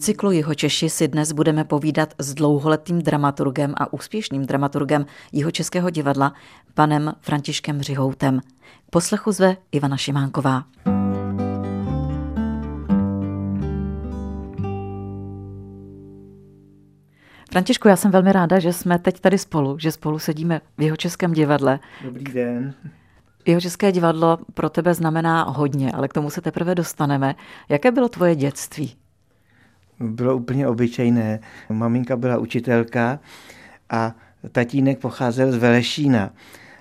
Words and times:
cyklu 0.00 0.30
Jihočeši 0.30 0.90
si 0.90 1.08
dnes 1.08 1.32
budeme 1.32 1.64
povídat 1.64 2.14
s 2.18 2.34
dlouholetým 2.34 3.02
dramaturgem 3.02 3.74
a 3.76 3.92
úspěšným 3.92 4.46
dramaturgem 4.46 5.06
Jihočeského 5.32 5.90
divadla, 5.90 6.32
panem 6.74 7.12
Františkem 7.20 7.82
Řihoutem. 7.82 8.40
Poslechu 8.90 9.32
zve 9.32 9.56
Ivana 9.72 9.96
Šimánková. 9.96 10.64
Františku, 17.50 17.88
já 17.88 17.96
jsem 17.96 18.10
velmi 18.10 18.32
ráda, 18.32 18.58
že 18.58 18.72
jsme 18.72 18.98
teď 18.98 19.20
tady 19.20 19.38
spolu, 19.38 19.78
že 19.78 19.92
spolu 19.92 20.18
sedíme 20.18 20.60
v 20.78 20.82
jeho 20.82 20.96
českém 20.96 21.32
divadle. 21.32 21.80
Dobrý 22.04 22.24
den. 22.24 22.74
Jeho 23.46 23.60
české 23.60 23.92
divadlo 23.92 24.38
pro 24.54 24.70
tebe 24.70 24.94
znamená 24.94 25.42
hodně, 25.42 25.92
ale 25.92 26.08
k 26.08 26.12
tomu 26.12 26.30
se 26.30 26.40
teprve 26.40 26.74
dostaneme. 26.74 27.34
Jaké 27.68 27.90
bylo 27.90 28.08
tvoje 28.08 28.34
dětství? 28.34 29.00
Bylo 30.00 30.36
úplně 30.36 30.68
obyčejné. 30.68 31.40
Maminka 31.68 32.16
byla 32.16 32.38
učitelka 32.38 33.20
a 33.90 34.14
tatínek 34.52 34.98
pocházel 34.98 35.52
z 35.52 35.56
Velešína. 35.56 36.30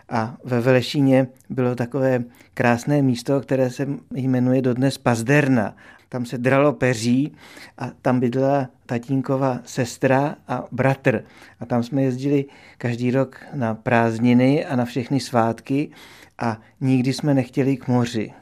A 0.09 0.37
ve 0.43 0.61
Velešíně 0.61 1.27
bylo 1.49 1.75
takové 1.75 2.23
krásné 2.53 3.01
místo, 3.01 3.41
které 3.41 3.69
se 3.69 3.87
jmenuje 4.11 4.61
dodnes 4.61 4.97
Pazderna. 4.97 5.75
Tam 6.09 6.25
se 6.25 6.37
dralo 6.37 6.73
peří 6.73 7.33
a 7.77 7.91
tam 8.01 8.20
bydlela 8.20 8.70
tatínkova 8.85 9.59
sestra 9.65 10.35
a 10.48 10.63
bratr. 10.71 11.23
A 11.59 11.65
tam 11.65 11.83
jsme 11.83 12.01
jezdili 12.01 12.45
každý 12.77 13.11
rok 13.11 13.41
na 13.54 13.76
prázdniny 13.76 14.65
a 14.65 14.76
na 14.76 14.85
všechny 14.85 15.20
svátky 15.20 15.91
a 16.39 16.57
nikdy 16.81 17.13
jsme 17.13 17.33
nechtěli 17.33 17.77
k 17.77 17.87
moři. 17.87 18.33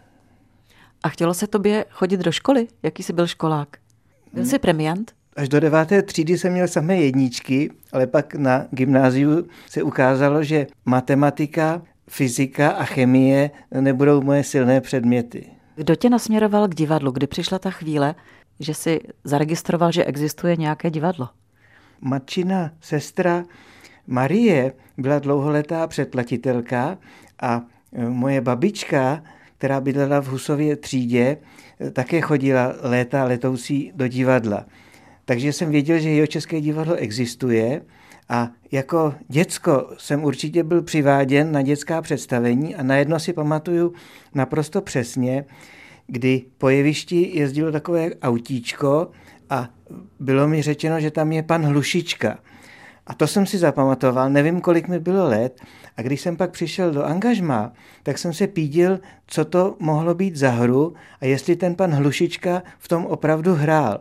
A 1.04 1.10
chtělo 1.10 1.34
se 1.34 1.48
tobě 1.48 1.86
chodit 1.90 2.20
do 2.20 2.32
školy? 2.32 2.68
Jaký 2.84 3.04
jsi 3.04 3.14
byl 3.14 3.28
školák? 3.28 3.78
Byl 4.34 4.46
jsi 4.46 4.60
premiant? 4.60 5.12
Až 5.36 5.50
do 5.50 5.60
deváté 5.60 6.02
třídy 6.02 6.38
jsem 6.38 6.54
měl 6.54 6.68
samé 6.68 6.98
jedničky, 6.98 7.72
ale 7.92 8.08
pak 8.08 8.36
na 8.36 8.66
gymnáziu 8.72 9.48
se 9.70 9.84
ukázalo, 9.84 10.44
že 10.44 10.68
matematika, 10.86 11.82
fyzika 12.10 12.70
a 12.70 12.84
chemie 12.84 13.52
nebudou 13.82 14.22
moje 14.22 14.44
silné 14.44 14.82
předměty. 14.82 15.46
Kdo 15.76 15.96
tě 15.96 16.10
nasměroval 16.10 16.68
k 16.68 16.76
divadlu, 16.76 17.12
kdy 17.12 17.28
přišla 17.28 17.60
ta 17.60 17.72
chvíle, 17.72 18.16
že 18.60 18.74
si 18.74 19.00
zaregistroval, 19.24 19.92
že 19.92 20.06
existuje 20.06 20.56
nějaké 20.56 20.90
divadlo? 20.90 21.30
Matčina 22.02 22.72
sestra 22.82 23.44
Marie 24.08 24.74
byla 24.98 25.20
dlouholetá 25.20 25.88
předplatitelka 25.88 26.98
a 27.42 27.62
e, 27.94 28.10
moje 28.10 28.42
babička, 28.42 29.24
která 29.58 29.82
bydlela 29.82 30.20
v 30.20 30.28
Husově 30.28 30.76
třídě, 30.76 31.38
e, 31.82 31.92
také 31.92 32.22
chodila 32.22 32.76
léta 32.82 33.24
letoucí 33.24 33.92
do 33.96 34.08
divadla. 34.08 34.66
Takže 35.26 35.54
jsem 35.54 35.72
věděl, 35.72 36.00
že 36.00 36.10
jeho 36.10 36.28
české 36.28 36.62
divadlo 36.62 36.96
existuje 36.96 37.82
a 38.30 38.52
jako 38.72 39.14
děcko 39.28 39.90
jsem 39.98 40.24
určitě 40.24 40.64
byl 40.64 40.82
přiváděn 40.82 41.52
na 41.52 41.62
dětská 41.62 42.02
představení 42.02 42.76
a 42.76 42.84
najednou 42.84 43.20
si 43.20 43.34
pamatuju 43.34 43.94
naprosto 44.36 44.82
přesně, 44.82 45.46
kdy 46.08 46.42
po 46.58 46.70
jevišti 46.70 47.32
jezdilo 47.34 47.72
takové 47.72 48.10
autíčko 48.22 49.12
a 49.50 49.70
bylo 50.20 50.48
mi 50.48 50.62
řečeno, 50.62 51.00
že 51.00 51.12
tam 51.12 51.32
je 51.32 51.44
pan 51.44 51.66
Hlušička. 51.66 52.40
A 53.08 53.14
to 53.14 53.28
jsem 53.28 53.46
si 53.46 53.58
zapamatoval, 53.58 54.30
nevím, 54.30 54.62
kolik 54.62 54.88
mi 54.88 55.00
bylo 55.00 55.28
let. 55.28 55.62
A 55.98 56.02
když 56.02 56.22
jsem 56.22 56.38
pak 56.38 56.52
přišel 56.52 56.92
do 56.92 57.04
angažma, 57.04 57.74
tak 58.04 58.18
jsem 58.18 58.34
se 58.34 58.48
pídil, 58.48 59.00
co 59.28 59.46
to 59.46 59.76
mohlo 59.80 60.14
být 60.14 60.36
za 60.36 60.50
hru 60.50 60.94
a 61.22 61.26
jestli 61.26 61.56
ten 61.56 61.76
pan 61.76 61.92
Hlušička 61.92 62.64
v 62.80 62.88
tom 62.88 63.06
opravdu 63.06 63.56
hrál. 63.56 64.00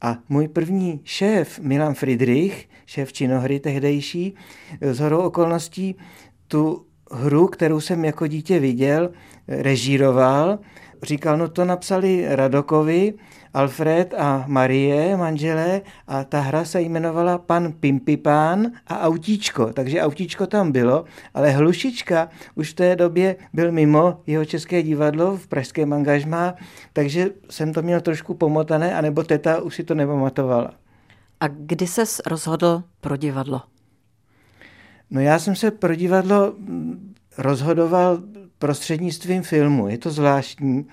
A 0.00 0.18
můj 0.28 0.48
první 0.48 1.00
šéf, 1.04 1.60
Milan 1.60 1.94
Friedrich, 1.94 2.68
šéf 2.86 3.12
činohry 3.12 3.60
tehdejší, 3.60 4.34
z 4.80 4.98
horou 4.98 5.18
okolností 5.18 5.96
tu 6.48 6.86
hru, 7.10 7.46
kterou 7.46 7.80
jsem 7.80 8.04
jako 8.04 8.26
dítě 8.26 8.58
viděl, 8.58 9.10
režíroval. 9.48 10.58
Říkal, 11.02 11.38
no 11.38 11.48
to 11.48 11.64
napsali 11.64 12.24
Radokovi, 12.28 13.14
Alfred 13.56 14.14
a 14.14 14.44
Marie, 14.46 15.16
manželé, 15.16 15.80
a 16.06 16.24
ta 16.24 16.40
hra 16.40 16.64
se 16.64 16.82
jmenovala 16.82 17.38
Pan 17.38 17.72
Pimpipán 17.72 18.66
a 18.86 19.00
Autíčko, 19.00 19.72
takže 19.72 20.02
Autíčko 20.02 20.46
tam 20.46 20.72
bylo, 20.72 21.04
ale 21.34 21.50
Hlušička 21.50 22.28
už 22.54 22.70
v 22.70 22.74
té 22.74 22.96
době 22.96 23.36
byl 23.52 23.72
mimo 23.72 24.20
jeho 24.26 24.44
české 24.44 24.82
divadlo 24.82 25.36
v 25.36 25.46
pražském 25.46 25.92
angažmá, 25.92 26.54
takže 26.92 27.30
jsem 27.50 27.72
to 27.72 27.82
měl 27.82 28.00
trošku 28.00 28.34
pomotané, 28.34 28.94
anebo 28.94 29.22
teta 29.22 29.60
už 29.60 29.74
si 29.74 29.84
to 29.84 29.94
nepamatovala. 29.94 30.70
A 31.40 31.48
kdy 31.48 31.86
ses 31.86 32.20
rozhodl 32.26 32.82
pro 33.00 33.16
divadlo? 33.16 33.62
No 35.10 35.20
já 35.20 35.38
jsem 35.38 35.56
se 35.56 35.70
pro 35.70 35.94
divadlo 35.94 36.52
rozhodoval 37.38 38.18
prostřednictvím 38.58 39.42
filmu. 39.42 39.88
Je 39.88 39.98
to 39.98 40.10
zvláštní. 40.10 40.86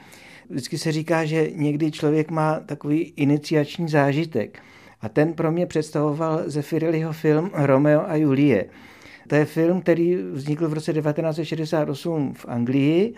Vždycky 0.53 0.77
se 0.77 0.91
říká, 0.91 1.25
že 1.25 1.51
někdy 1.55 1.91
člověk 1.91 2.31
má 2.31 2.59
takový 2.59 3.13
iniciační 3.15 3.87
zážitek. 3.87 4.59
A 5.01 5.09
ten 5.09 5.33
pro 5.33 5.51
mě 5.51 5.65
představoval 5.65 6.41
Zefirelliho 6.45 7.13
film 7.13 7.51
Romeo 7.53 8.01
a 8.07 8.15
Julie. 8.15 8.65
To 9.27 9.35
je 9.35 9.45
film, 9.45 9.81
který 9.81 10.15
vznikl 10.15 10.69
v 10.69 10.73
roce 10.73 10.93
1968 10.93 12.33
v 12.33 12.45
Anglii. 12.45 13.13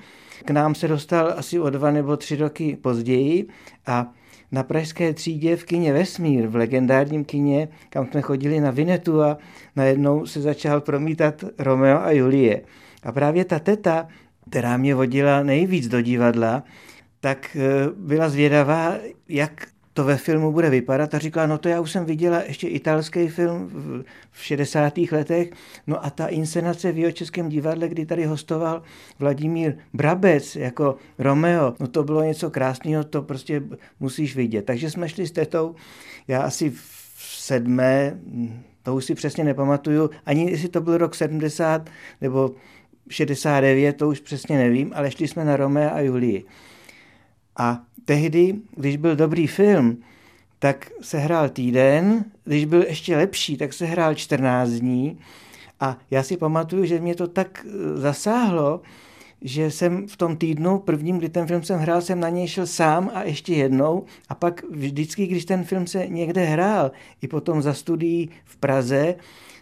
K 0.45 0.51
nám 0.51 0.75
se 0.75 0.87
dostal 0.87 1.33
asi 1.37 1.59
o 1.59 1.69
dva 1.69 1.91
nebo 1.91 2.17
tři 2.17 2.35
roky 2.35 2.77
později 2.81 3.47
a 3.85 4.13
na 4.51 4.63
pražské 4.63 5.13
třídě 5.13 5.55
v 5.55 5.63
kině 5.63 5.93
Vesmír, 5.93 6.47
v 6.47 6.55
legendárním 6.55 7.25
kině, 7.25 7.67
kam 7.89 8.07
jsme 8.07 8.21
chodili 8.21 8.59
na 8.59 8.71
Vinetu 8.71 9.21
a 9.21 9.37
najednou 9.75 10.25
se 10.25 10.41
začal 10.41 10.81
promítat 10.81 11.43
Romeo 11.59 11.99
a 11.99 12.11
Julie. 12.11 12.61
A 13.03 13.11
právě 13.11 13.45
ta 13.45 13.59
teta, 13.59 14.07
která 14.49 14.77
mě 14.77 14.95
vodila 14.95 15.43
nejvíc 15.43 15.87
do 15.87 16.01
divadla, 16.01 16.63
tak 17.19 17.57
eh, 17.59 17.89
byla 17.95 18.29
zvědavá, 18.29 18.95
jak 19.29 19.67
to 19.95 20.03
ve 20.03 20.17
filmu 20.17 20.51
bude 20.51 20.69
vypadat 20.69 21.13
a 21.13 21.19
říkala, 21.19 21.47
no 21.47 21.57
to 21.57 21.69
já 21.69 21.81
už 21.81 21.91
jsem 21.91 22.05
viděla 22.05 22.41
ještě 22.47 22.67
italský 22.67 23.27
film 23.27 23.69
v 24.31 24.43
60. 24.43 24.93
letech, 25.11 25.49
no 25.87 26.05
a 26.05 26.09
ta 26.09 26.27
inscenace 26.27 26.91
v 26.91 27.11
českém 27.11 27.49
divadle, 27.49 27.87
kdy 27.89 28.05
tady 28.05 28.25
hostoval 28.25 28.81
Vladimír 29.19 29.77
Brabec 29.93 30.55
jako 30.55 30.95
Romeo, 31.17 31.73
no 31.79 31.87
to 31.87 32.03
bylo 32.03 32.23
něco 32.23 32.49
krásného, 32.49 33.03
to 33.03 33.21
prostě 33.21 33.63
musíš 33.99 34.35
vidět. 34.35 34.65
Takže 34.65 34.89
jsme 34.91 35.09
šli 35.09 35.27
s 35.27 35.31
tetou, 35.31 35.75
já 36.27 36.41
asi 36.41 36.69
v 36.69 36.81
sedmé, 37.15 38.19
to 38.83 38.95
už 38.95 39.05
si 39.05 39.15
přesně 39.15 39.43
nepamatuju, 39.43 40.09
ani 40.25 40.51
jestli 40.51 40.69
to 40.69 40.81
byl 40.81 40.97
rok 40.97 41.15
70 41.15 41.89
nebo 42.21 42.51
69, 43.09 43.97
to 43.97 44.07
už 44.07 44.19
přesně 44.19 44.57
nevím, 44.57 44.91
ale 44.95 45.11
šli 45.11 45.27
jsme 45.27 45.45
na 45.45 45.57
Romeo 45.57 45.93
a 45.93 45.99
Julii. 45.99 46.45
A 47.57 47.81
tehdy, 48.05 48.55
když 48.75 48.97
byl 48.97 49.15
dobrý 49.15 49.47
film, 49.47 49.97
tak 50.59 50.91
se 51.01 51.17
hrál 51.19 51.49
týden, 51.49 52.25
když 52.43 52.65
byl 52.65 52.83
ještě 52.83 53.17
lepší, 53.17 53.57
tak 53.57 53.73
se 53.73 53.85
hrál 53.85 54.15
14 54.15 54.69
dní. 54.69 55.19
A 55.79 55.97
já 56.11 56.23
si 56.23 56.37
pamatuju, 56.37 56.85
že 56.85 56.99
mě 56.99 57.15
to 57.15 57.27
tak 57.27 57.65
eh, 57.65 57.97
zasáhlo, 57.97 58.81
že 59.41 59.71
jsem 59.71 60.07
v 60.07 60.17
tom 60.17 60.37
týdnu 60.37 60.79
prvním, 60.79 61.17
kdy 61.17 61.29
ten 61.29 61.47
film 61.47 61.63
jsem 61.63 61.79
hrál, 61.79 62.01
jsem 62.01 62.19
na 62.19 62.29
něj 62.29 62.47
šel 62.47 62.67
sám 62.67 63.11
a 63.13 63.23
ještě 63.23 63.53
jednou. 63.53 64.05
A 64.29 64.35
pak 64.35 64.63
vždycky, 64.69 65.27
když 65.27 65.45
ten 65.45 65.63
film 65.63 65.87
se 65.87 66.07
někde 66.07 66.45
hrál, 66.45 66.91
i 67.21 67.27
potom 67.27 67.61
za 67.61 67.73
studií 67.73 68.29
v 68.45 68.57
Praze, 68.57 69.15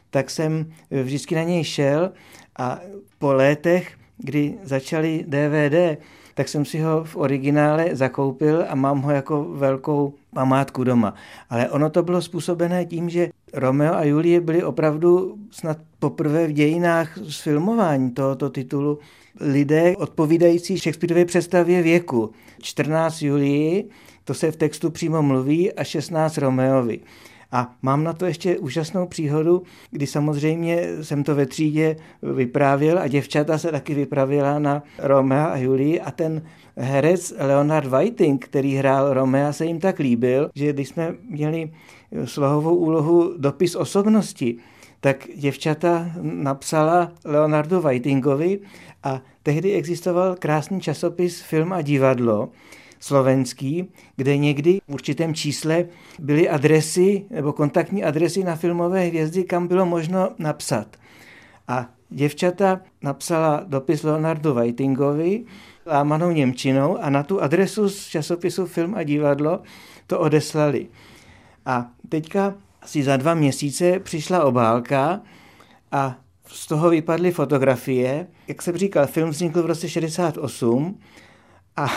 tak 0.10 0.30
jsem 0.30 0.74
eh, 0.92 1.04
vždycky 1.04 1.36
na 1.36 1.44
něj 1.44 1.64
šel 1.64 2.12
a 2.58 2.80
po 3.20 3.34
létech, 3.34 3.98
kdy 4.18 4.58
začaly 4.64 5.26
DVD, 5.28 5.98
tak 6.34 6.48
jsem 6.48 6.66
si 6.66 6.80
ho 6.80 7.04
v 7.04 7.16
originále 7.16 7.96
zakoupil 7.96 8.66
a 8.70 8.76
mám 8.76 9.02
ho 9.02 9.12
jako 9.12 9.44
velkou 9.44 10.14
památku 10.34 10.84
doma. 10.84 11.14
Ale 11.50 11.70
ono 11.70 11.90
to 11.90 12.04
bylo 12.04 12.22
způsobené 12.22 12.86
tím, 12.86 13.10
že 13.10 13.30
Romeo 13.54 13.94
a 13.94 14.04
Julie 14.04 14.42
byli 14.42 14.64
opravdu 14.64 15.36
snad 15.52 15.78
poprvé 16.00 16.48
v 16.48 16.52
dějinách 16.52 17.18
filmování 17.42 18.12
tohoto 18.12 18.50
titulu 18.50 19.00
lidé 19.40 19.94
odpovídající 19.98 20.78
Shakespeareově 20.78 21.26
představě 21.26 21.82
věku. 21.82 22.32
14 22.62 23.22
Julii, 23.22 23.90
to 24.24 24.34
se 24.34 24.52
v 24.52 24.56
textu 24.56 24.90
přímo 24.90 25.22
mluví, 25.22 25.74
a 25.74 25.84
16 25.84 26.38
Romeovi. 26.38 27.00
A 27.54 27.76
mám 27.82 28.04
na 28.04 28.14
to 28.14 28.26
ještě 28.26 28.58
úžasnou 28.58 29.08
příhodu, 29.08 29.64
kdy 29.92 30.08
samozřejmě 30.08 30.88
jsem 31.02 31.24
to 31.24 31.36
ve 31.36 31.46
třídě 31.46 31.96
vyprávěl 32.36 33.00
a 33.00 33.08
děvčata 33.08 33.58
se 33.58 33.72
taky 33.72 33.94
vypravila 33.94 34.60
na 34.60 34.84
Romea 35.00 35.46
a 35.46 35.58
Julii 35.58 36.02
a 36.02 36.12
ten 36.12 36.42
herec 36.78 37.34
Leonard 37.40 37.88
Whiting, 37.88 38.46
který 38.46 38.76
hrál 38.76 39.14
Romea, 39.14 39.54
se 39.54 39.66
jim 39.66 39.80
tak 39.80 40.00
líbil, 40.00 40.50
že 40.56 40.74
když 40.74 40.90
jsme 40.90 41.16
měli 41.30 41.72
slohovou 42.26 42.76
úlohu 42.76 43.34
dopis 43.38 43.76
osobnosti, 43.76 44.58
tak 45.00 45.28
děvčata 45.36 46.12
napsala 46.22 47.12
Leonardu 47.26 47.82
Whitingovi 47.82 48.60
a 49.04 49.22
tehdy 49.44 49.74
existoval 49.74 50.36
krásný 50.40 50.82
časopis 50.82 51.42
Film 51.42 51.74
a 51.74 51.82
divadlo, 51.82 52.50
slovenský, 53.04 53.92
kde 54.16 54.38
někdy 54.38 54.80
v 54.88 54.94
určitém 54.94 55.34
čísle 55.34 55.86
byly 56.20 56.50
adresy 56.50 57.26
nebo 57.30 57.54
kontaktní 57.54 58.04
adresy 58.04 58.44
na 58.44 58.56
filmové 58.56 59.06
hvězdy, 59.06 59.44
kam 59.44 59.68
bylo 59.68 59.86
možno 59.86 60.30
napsat. 60.40 60.88
A 61.68 61.90
děvčata 62.10 62.82
napsala 63.02 63.64
dopis 63.68 64.04
Leonardu 64.04 64.54
Whitingovi 64.54 65.46
lámanou 65.86 66.32
Němčinou 66.32 66.98
a 66.98 67.10
na 67.10 67.24
tu 67.24 67.42
adresu 67.42 67.90
z 67.90 68.08
časopisu 68.08 68.66
Film 68.66 68.96
a 68.96 69.04
divadlo 69.04 69.60
to 70.08 70.20
odeslali. 70.20 70.88
A 71.66 71.92
teďka 72.10 72.54
asi 72.82 73.04
za 73.04 73.18
dva 73.18 73.34
měsíce 73.34 74.00
přišla 74.00 74.44
obálka 74.44 75.22
a 75.92 76.16
z 76.48 76.68
toho 76.68 76.90
vypadly 76.90 77.32
fotografie. 77.32 78.28
Jak 78.48 78.62
jsem 78.62 78.78
říkal, 78.78 79.08
film 79.08 79.30
vznikl 79.30 79.64
v 79.64 79.66
roce 79.66 79.90
68 79.90 81.00
a 81.78 81.88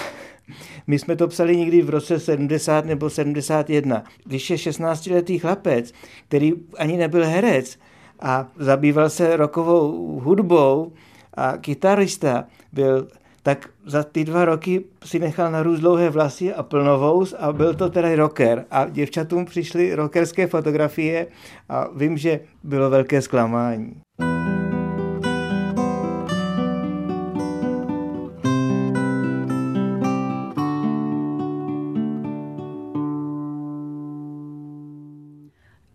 my 0.87 0.99
jsme 0.99 1.17
to 1.17 1.29
psali 1.29 1.57
někdy 1.57 1.83
v 1.83 1.91
roce 1.91 2.21
70 2.21 2.85
nebo 2.85 3.11
71. 3.11 4.05
Když 4.25 4.51
je 4.51 4.57
16-letý 4.57 5.39
chlapec, 5.39 5.93
který 6.29 6.53
ani 6.79 6.97
nebyl 6.97 7.27
herec 7.27 7.79
a 8.21 8.49
zabýval 8.59 9.11
se 9.11 9.37
rokovou 9.37 10.21
hudbou 10.21 10.93
a 11.35 11.57
kytarista, 11.57 12.45
byl 12.73 13.09
tak 13.43 13.69
za 13.85 14.03
ty 14.03 14.25
dva 14.25 14.45
roky 14.45 14.85
si 15.05 15.19
nechal 15.19 15.51
narůst 15.51 15.81
dlouhé 15.81 16.11
vlasy 16.11 16.55
a 16.55 16.63
plnovous 16.63 17.35
a 17.39 17.53
byl 17.53 17.75
to 17.75 17.91
tedy 17.91 18.17
rocker. 18.17 18.65
A 18.71 18.89
děvčatům 18.89 19.45
přišly 19.45 19.95
rockerské 19.95 20.47
fotografie 20.47 21.27
a 21.69 21.89
vím, 21.97 22.19
že 22.19 22.41
bylo 22.65 22.91
velké 22.91 23.23
zklamání. 23.23 24.06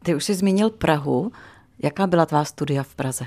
Ty 0.03 0.15
už 0.15 0.23
jsi 0.23 0.33
zmínil 0.33 0.69
Prahu. 0.69 1.31
Jaká 1.83 2.07
byla 2.07 2.25
tvá 2.25 2.45
studia 2.45 2.83
v 2.83 2.95
Praze? 2.95 3.25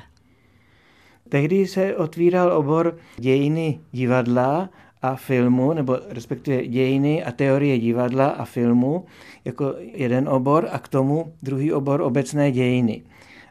Tehdy 1.29 1.67
se 1.67 1.97
otvíral 1.97 2.53
obor 2.53 2.97
dějiny 3.17 3.81
divadla 3.93 4.71
a 5.03 5.15
filmu, 5.17 5.73
nebo 5.73 5.99
respektive 6.09 6.67
dějiny 6.67 7.25
a 7.25 7.33
teorie 7.33 7.79
divadla 7.79 8.27
a 8.27 8.45
filmu 8.45 9.05
jako 9.45 9.75
jeden 9.79 10.29
obor 10.29 10.69
a 10.73 10.79
k 10.79 10.89
tomu 10.89 11.33
druhý 11.43 11.73
obor 11.73 12.01
obecné 12.01 12.53
dějiny. 12.53 13.03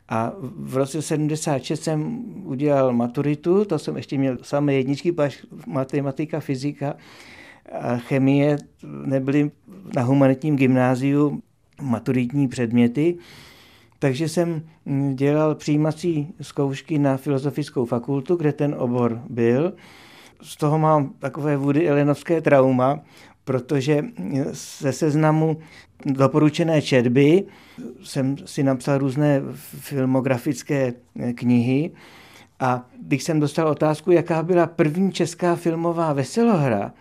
A 0.09 0.33
v 0.41 0.77
roce 0.77 1.01
76 1.01 1.83
jsem 1.83 2.23
udělal 2.45 2.93
maturitu, 2.93 3.65
to 3.65 3.79
jsem 3.79 3.97
ještě 3.97 4.17
měl 4.17 4.37
samé 4.41 4.73
jedničky, 4.73 5.11
paž 5.11 5.45
matematika, 5.67 6.39
fyzika 6.39 6.95
a 7.71 7.97
chemie 7.97 8.57
nebyly 9.05 9.51
na 9.95 10.01
humanitním 10.01 10.55
gymnáziu 10.55 11.41
maturitní 11.81 12.47
předměty, 12.47 13.17
takže 13.99 14.29
jsem 14.29 14.61
dělal 15.13 15.55
přijímací 15.55 16.27
zkoušky 16.41 16.99
na 16.99 17.17
filozofickou 17.17 17.85
fakultu, 17.85 18.35
kde 18.35 18.53
ten 18.53 18.75
obor 18.77 19.21
byl. 19.29 19.73
Z 20.41 20.57
toho 20.57 20.79
mám 20.79 21.13
takové 21.19 21.57
vůdy 21.57 21.89
elenovské 21.89 22.41
trauma, 22.41 22.99
protože 23.43 24.05
ze 24.79 24.91
seznamu 24.91 25.57
doporučené 26.05 26.81
četby 26.81 27.43
jsem 28.03 28.35
si 28.45 28.63
napsal 28.63 28.97
různé 28.97 29.41
filmografické 29.79 30.93
knihy 31.35 31.91
a 32.59 32.85
když 33.01 33.23
jsem 33.23 33.39
dostal 33.39 33.67
otázku, 33.67 34.11
jaká 34.11 34.43
byla 34.43 34.67
první 34.67 35.11
česká 35.11 35.55
filmová 35.55 36.13
veselohra, 36.13 36.93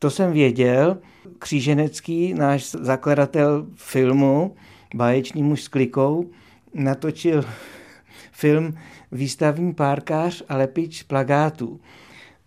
to 0.00 0.10
jsem 0.10 0.32
věděl. 0.32 0.98
Kříženecký, 1.38 2.34
náš 2.34 2.70
zakladatel 2.70 3.66
filmu, 3.74 4.54
báječný 4.94 5.42
muž 5.42 5.62
s 5.62 5.68
klikou, 5.68 6.30
natočil 6.74 7.44
film 8.32 8.74
Výstavní 9.12 9.74
párkář 9.74 10.42
a 10.48 10.56
lepič 10.56 11.02
plagátů. 11.02 11.80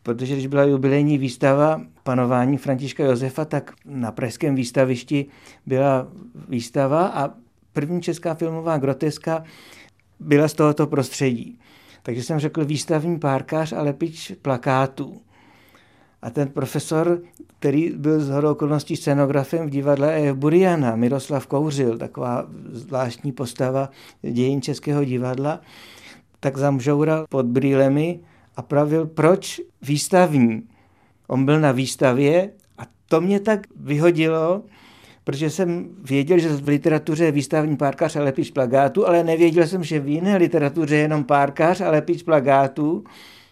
Protože 0.04 0.34
když 0.34 0.48
byla 0.48 0.64
jubilejní 0.64 1.18
výstava 1.18 1.82
panování 2.04 2.58
Františka 2.58 3.04
Josefa, 3.04 3.46
tak 3.46 3.74
na 3.86 4.12
pražském 4.12 4.56
výstavišti 4.56 5.26
byla 5.66 6.08
výstava 6.50 7.08
a 7.08 7.30
první 7.74 8.02
česká 8.02 8.34
filmová 8.34 8.78
groteska 8.78 9.44
byla 10.20 10.48
z 10.48 10.54
tohoto 10.54 10.88
prostředí. 10.88 11.60
Takže 12.04 12.24
jsem 12.24 12.40
řekl 12.40 12.66
výstavní 12.66 13.20
párkář 13.20 13.74
a 13.74 13.82
lepič 13.82 14.32
plakátů. 14.42 15.22
A 16.24 16.30
ten 16.30 16.50
profesor, 16.50 17.22
který 17.60 17.90
byl 17.90 18.20
z 18.20 18.30
hodou 18.30 18.52
okolností 18.52 18.96
scenografem 18.96 19.68
v 19.68 19.70
divadle 19.70 20.16
E. 20.16 20.34
Buriana, 20.34 20.96
Miroslav 20.96 21.48
Kouřil, 21.48 21.98
taková 21.98 22.46
zvláštní 22.72 23.32
postava 23.32 23.90
dějin 24.22 24.62
Českého 24.62 25.04
divadla, 25.04 25.62
tak 26.40 26.58
zamžoural 26.58 27.26
pod 27.30 27.46
brýlemi 27.46 28.20
a 28.56 28.62
pravil, 28.62 29.06
proč 29.06 29.62
výstavní. 29.82 30.64
On 31.28 31.46
byl 31.46 31.60
na 31.60 31.72
výstavě 31.72 32.52
a 32.78 32.84
to 33.08 33.22
mě 33.22 33.40
tak 33.40 33.68
vyhodilo, 33.76 34.64
protože 35.24 35.50
jsem 35.50 35.90
věděl, 36.04 36.40
že 36.40 36.50
v 36.50 36.68
literatuře 36.68 37.26
je 37.26 37.32
výstavní 37.32 37.78
párkař 37.78 38.16
a 38.16 38.24
lepič 38.24 38.52
plagátu, 38.52 39.08
ale 39.08 39.24
nevěděl 39.24 39.68
jsem, 39.68 39.84
že 39.84 40.00
v 40.00 40.08
jiné 40.08 40.38
literatuře 40.38 40.96
je 40.96 41.02
jenom 41.02 41.24
párkař 41.24 41.82
a 41.82 41.90
lepič 41.90 42.24
plagátu 42.24 43.04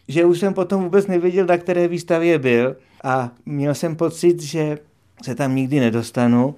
že 0.08 0.26
už 0.26 0.40
jsem 0.40 0.54
potom 0.54 0.84
vůbec 0.84 1.08
nevěděl, 1.08 1.46
na 1.46 1.58
které 1.58 1.88
výstavě 1.88 2.40
byl 2.40 2.76
a 3.04 3.32
měl 3.46 3.76
jsem 3.76 3.96
pocit, 3.96 4.42
že 4.42 4.78
se 5.24 5.36
tam 5.36 5.56
nikdy 5.56 5.80
nedostanu, 5.80 6.56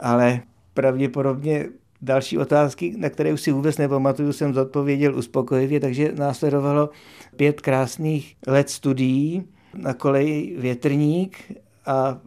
ale 0.00 0.40
pravděpodobně 0.74 1.66
další 2.02 2.38
otázky, 2.38 2.94
na 2.96 3.10
které 3.10 3.32
už 3.32 3.40
si 3.40 3.52
vůbec 3.52 3.78
nepamatuju, 3.78 4.32
jsem 4.32 4.54
zodpověděl 4.54 5.18
uspokojivě, 5.18 5.80
takže 5.80 6.12
následovalo 6.16 6.90
pět 7.36 7.60
krásných 7.60 8.36
let 8.46 8.70
studií 8.70 9.44
na 9.74 9.94
koleji 9.94 10.56
Větrník 10.58 11.52
a 11.86 12.18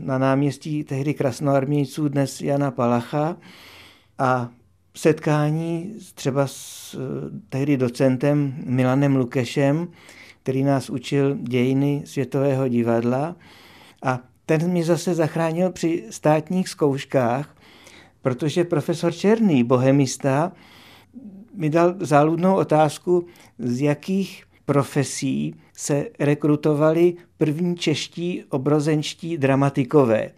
na 0.00 0.18
náměstí 0.18 0.84
tehdy 0.84 1.14
krasnoarmějců, 1.14 2.08
dnes 2.08 2.40
Jana 2.40 2.70
Palacha 2.70 3.36
a 4.18 4.48
setkání 4.98 5.94
třeba 6.14 6.46
s 6.46 6.94
eh, 6.94 6.98
tehdy 7.48 7.76
docentem 7.76 8.54
Milanem 8.64 9.16
Lukešem, 9.16 9.88
který 10.42 10.64
nás 10.64 10.90
učil 10.90 11.36
dějiny 11.40 12.02
světového 12.04 12.68
divadla 12.68 13.36
a 14.02 14.20
ten 14.46 14.70
mě 14.70 14.84
zase 14.84 15.14
zachránil 15.14 15.72
při 15.72 16.04
státních 16.10 16.68
zkouškách, 16.68 17.56
protože 18.22 18.64
profesor 18.64 19.12
Černý, 19.12 19.64
bohemista, 19.64 20.52
mi 21.54 21.70
dal 21.70 21.94
záludnou 22.00 22.56
otázku, 22.56 23.26
z 23.58 23.80
jakých 23.80 24.44
profesí 24.64 25.54
se 25.72 26.06
rekrutovali 26.18 27.14
první 27.38 27.76
čeští 27.76 28.44
obrozenští 28.48 29.38
dramatikové. 29.38 30.30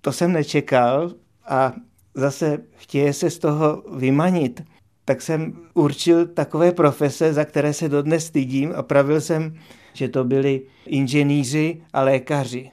To 0.00 0.12
jsem 0.12 0.32
nečekal 0.32 1.14
a 1.48 1.72
zase 2.16 2.58
chtěje 2.76 3.12
se 3.12 3.30
z 3.30 3.38
toho 3.38 3.82
vymanit, 3.96 4.64
tak 5.04 5.22
jsem 5.22 5.52
určil 5.74 6.26
takové 6.26 6.72
profese, 6.72 7.32
za 7.32 7.44
které 7.44 7.72
se 7.72 7.88
dodnes 7.88 8.26
stydím 8.26 8.72
a 8.76 8.82
pravil 8.82 9.20
jsem, 9.20 9.54
že 9.92 10.08
to 10.08 10.24
byli 10.24 10.62
inženýři 10.86 11.82
a 11.92 12.02
lékaři. 12.02 12.70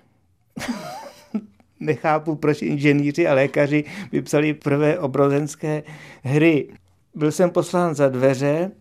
Nechápu, 1.80 2.36
proč 2.36 2.62
inženýři 2.62 3.28
a 3.28 3.34
lékaři 3.34 3.84
vypsali 4.12 4.54
prvé 4.54 5.00
obrozenské 5.00 5.84
hry. 6.24 6.68
Byl 7.16 7.32
jsem 7.32 7.50
poslán 7.50 7.96
za 7.96 8.10
dveře 8.10 8.72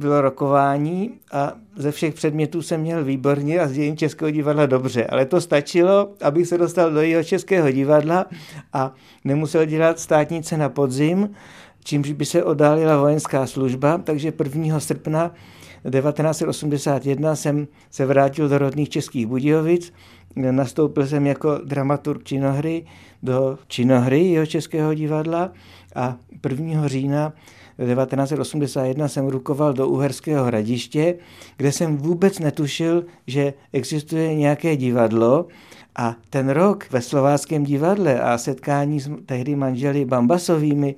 bylo 0.00 0.20
rokování 0.20 1.10
a 1.32 1.52
ze 1.76 1.92
všech 1.92 2.14
předmětů 2.14 2.62
jsem 2.62 2.80
měl 2.80 3.04
výborně 3.04 3.60
a 3.60 3.68
z 3.68 3.72
dějin 3.72 3.96
Českého 3.96 4.30
divadla 4.30 4.66
dobře, 4.66 5.06
ale 5.06 5.26
to 5.26 5.40
stačilo, 5.40 6.08
abych 6.22 6.46
se 6.46 6.58
dostal 6.58 6.90
do 6.90 7.02
jeho 7.02 7.24
Českého 7.24 7.70
divadla 7.70 8.26
a 8.72 8.94
nemusel 9.24 9.64
dělat 9.64 9.98
státnice 9.98 10.56
na 10.56 10.68
podzim, 10.68 11.30
čímž 11.84 12.12
by 12.12 12.24
se 12.24 12.44
oddálila 12.44 12.96
vojenská 12.96 13.46
služba, 13.46 13.98
takže 13.98 14.32
1. 14.44 14.80
srpna 14.80 15.32
1981 15.90 17.36
jsem 17.36 17.68
se 17.90 18.06
vrátil 18.06 18.48
do 18.48 18.58
rodných 18.58 18.88
českých 18.88 19.26
Budějovic, 19.26 19.92
nastoupil 20.36 21.06
jsem 21.06 21.26
jako 21.26 21.58
dramaturg 21.64 22.24
činohry 22.24 22.86
do 23.22 23.58
činohry 23.66 24.20
jeho 24.20 24.46
Českého 24.46 24.94
divadla 24.94 25.52
a 25.94 26.16
1. 26.48 26.88
října 26.88 27.32
1981 27.86 29.08
jsem 29.08 29.26
rukoval 29.26 29.72
do 29.72 29.88
Uherského 29.88 30.44
hradiště, 30.44 31.14
kde 31.56 31.72
jsem 31.72 31.96
vůbec 31.96 32.38
netušil, 32.38 33.04
že 33.26 33.54
existuje 33.72 34.34
nějaké 34.34 34.76
divadlo. 34.76 35.46
A 35.96 36.16
ten 36.30 36.48
rok 36.48 36.84
ve 36.90 37.00
slováckém 37.00 37.64
divadle 37.64 38.20
a 38.20 38.38
setkání 38.38 39.00
s 39.00 39.10
tehdy 39.26 39.56
manželi 39.56 40.04
Bambasovými 40.04 40.94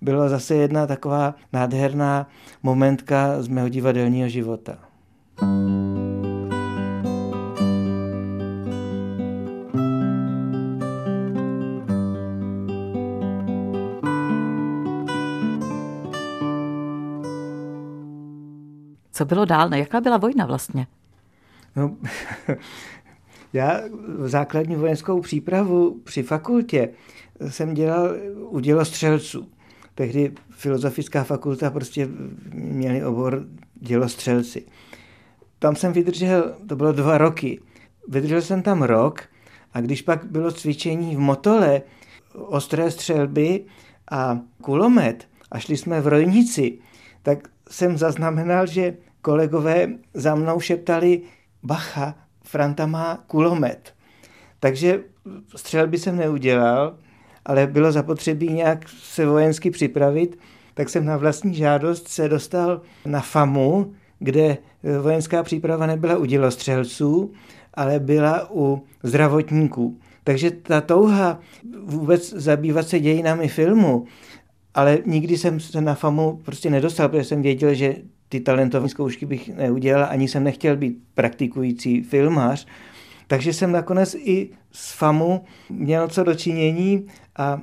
bylo 0.00 0.28
zase 0.28 0.54
jedna 0.54 0.86
taková 0.86 1.34
nádherná 1.52 2.28
momentka 2.62 3.42
z 3.42 3.48
mého 3.48 3.68
divadelního 3.68 4.28
života. 4.28 4.78
thank 5.38 5.90
you 5.90 5.95
Co 19.16 19.24
bylo 19.24 19.44
dál? 19.44 19.68
No, 19.68 19.76
jaká 19.76 20.00
byla 20.00 20.16
vojna 20.16 20.46
vlastně? 20.46 20.86
No, 21.76 21.96
já 23.52 23.80
základní 24.24 24.76
vojenskou 24.76 25.20
přípravu 25.20 26.00
při 26.04 26.22
fakultě 26.22 26.88
jsem 27.48 27.74
dělal 27.74 28.16
u 28.36 28.60
dělostřelců. 28.60 29.48
Tehdy 29.94 30.32
filozofická 30.50 31.24
fakulta 31.24 31.70
prostě 31.70 32.08
měli 32.52 33.04
obor 33.04 33.46
dělostřelci. 33.74 34.66
Tam 35.58 35.76
jsem 35.76 35.92
vydržel, 35.92 36.54
to 36.68 36.76
bylo 36.76 36.92
dva 36.92 37.18
roky. 37.18 37.60
Vydržel 38.08 38.42
jsem 38.42 38.62
tam 38.62 38.82
rok 38.82 39.22
a 39.72 39.80
když 39.80 40.02
pak 40.02 40.24
bylo 40.24 40.52
cvičení 40.52 41.16
v 41.16 41.20
Motole, 41.20 41.82
ostré 42.34 42.90
střelby 42.90 43.64
a 44.10 44.38
kulomet 44.62 45.28
a 45.50 45.58
šli 45.58 45.76
jsme 45.76 46.00
v 46.00 46.06
Rojnici, 46.06 46.78
tak 47.26 47.38
jsem 47.70 47.98
zaznamenal, 47.98 48.66
že 48.66 48.94
kolegové 49.22 49.88
za 50.14 50.34
mnou 50.34 50.60
šeptali 50.60 51.22
bacha, 51.62 52.14
Franta 52.44 52.86
má 52.86 53.24
kulomet. 53.26 53.94
Takže 54.60 55.00
střelby 55.56 55.98
jsem 55.98 56.16
neudělal, 56.16 56.96
ale 57.44 57.66
bylo 57.66 57.92
zapotřebí 57.92 58.52
nějak 58.52 58.88
se 58.88 59.26
vojensky 59.26 59.70
připravit, 59.70 60.38
tak 60.74 60.88
jsem 60.88 61.04
na 61.04 61.16
vlastní 61.16 61.54
žádost 61.54 62.08
se 62.08 62.28
dostal 62.28 62.80
na 63.06 63.20
FAMu, 63.20 63.94
kde 64.18 64.58
vojenská 65.00 65.42
příprava 65.42 65.86
nebyla 65.86 66.16
u 66.16 66.24
dělostřelců, 66.24 67.32
ale 67.74 67.98
byla 67.98 68.50
u 68.50 68.82
zdravotníků. 69.02 69.98
Takže 70.24 70.50
ta 70.50 70.80
touha 70.80 71.40
vůbec 71.84 72.32
zabývat 72.32 72.88
se 72.88 73.00
dějinami 73.00 73.48
filmu, 73.48 74.06
ale 74.76 74.98
nikdy 75.06 75.38
jsem 75.38 75.60
se 75.60 75.80
na 75.80 75.94
FAMu 75.94 76.40
prostě 76.44 76.70
nedostal, 76.70 77.08
protože 77.08 77.24
jsem 77.24 77.42
věděl, 77.42 77.74
že 77.74 77.96
ty 78.28 78.40
talentové 78.40 78.88
zkoušky 78.88 79.26
bych 79.26 79.56
neudělal, 79.56 80.06
ani 80.10 80.28
jsem 80.28 80.44
nechtěl 80.44 80.76
být 80.76 80.98
praktikující 81.14 82.02
filmář, 82.02 82.66
takže 83.26 83.52
jsem 83.52 83.72
nakonec 83.72 84.14
i 84.18 84.50
s 84.72 84.92
FAMu 84.92 85.44
měl 85.70 86.08
co 86.08 86.24
dočinění 86.24 87.06
a 87.36 87.60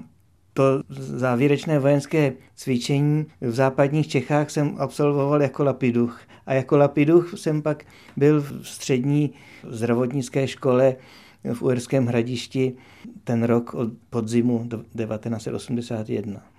to 0.54 0.64
závěrečné 0.90 1.80
vojenské 1.80 2.34
cvičení 2.56 3.26
v 3.42 3.52
západních 3.52 4.08
Čechách 4.08 4.50
jsem 4.50 4.76
absolvoval 4.78 5.42
jako 5.42 5.64
lapiduch. 5.64 6.22
A 6.46 6.54
jako 6.54 6.78
lapiduch 6.78 7.34
jsem 7.38 7.62
pak 7.62 7.84
byl 8.18 8.42
v 8.42 8.62
střední 8.64 9.34
zdravotnické 9.70 10.48
škole 10.48 10.96
v 11.54 11.62
Uherském 11.62 12.06
hradišti 12.06 12.74
ten 13.24 13.44
rok 13.44 13.74
od 13.74 13.90
podzimu 14.10 14.68
1981. 14.70 16.53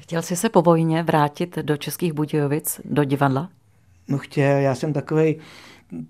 Chtěl 0.00 0.22
jsi 0.22 0.36
se 0.36 0.48
po 0.48 0.62
vojně 0.62 1.02
vrátit 1.02 1.58
do 1.58 1.76
Českých 1.76 2.12
Budějovic, 2.12 2.80
do 2.84 3.04
divadla? 3.04 3.50
No 4.08 4.18
chtěl, 4.18 4.56
já 4.56 4.74
jsem 4.74 4.92
takový 4.92 5.36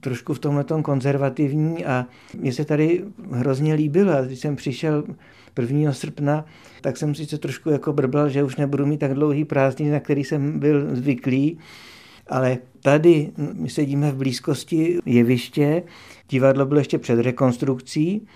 trošku 0.00 0.34
v 0.34 0.38
tomhle 0.38 0.64
konzervativní 0.82 1.84
a 1.84 2.06
mně 2.38 2.52
se 2.52 2.64
tady 2.64 3.04
hrozně 3.30 3.74
líbilo. 3.74 4.12
Když 4.26 4.38
jsem 4.38 4.56
přišel 4.56 5.04
1. 5.60 5.92
srpna, 5.92 6.44
tak 6.80 6.96
jsem 6.96 7.14
si 7.14 7.26
to 7.26 7.38
trošku 7.38 7.70
jako 7.70 7.92
brbal, 7.92 8.28
že 8.28 8.42
už 8.42 8.56
nebudu 8.56 8.86
mít 8.86 8.98
tak 8.98 9.14
dlouhý 9.14 9.44
prázdniny, 9.44 9.92
na 9.92 10.00
který 10.00 10.24
jsem 10.24 10.58
byl 10.58 10.96
zvyklý. 10.96 11.58
Ale 12.28 12.58
tady 12.82 13.32
my 13.52 13.68
sedíme 13.68 14.10
v 14.10 14.16
blízkosti 14.16 14.98
jeviště, 15.06 15.82
divadlo 16.28 16.66
bylo 16.66 16.80
ještě 16.80 16.98
před 16.98 17.20
rekonstrukcí 17.20 18.26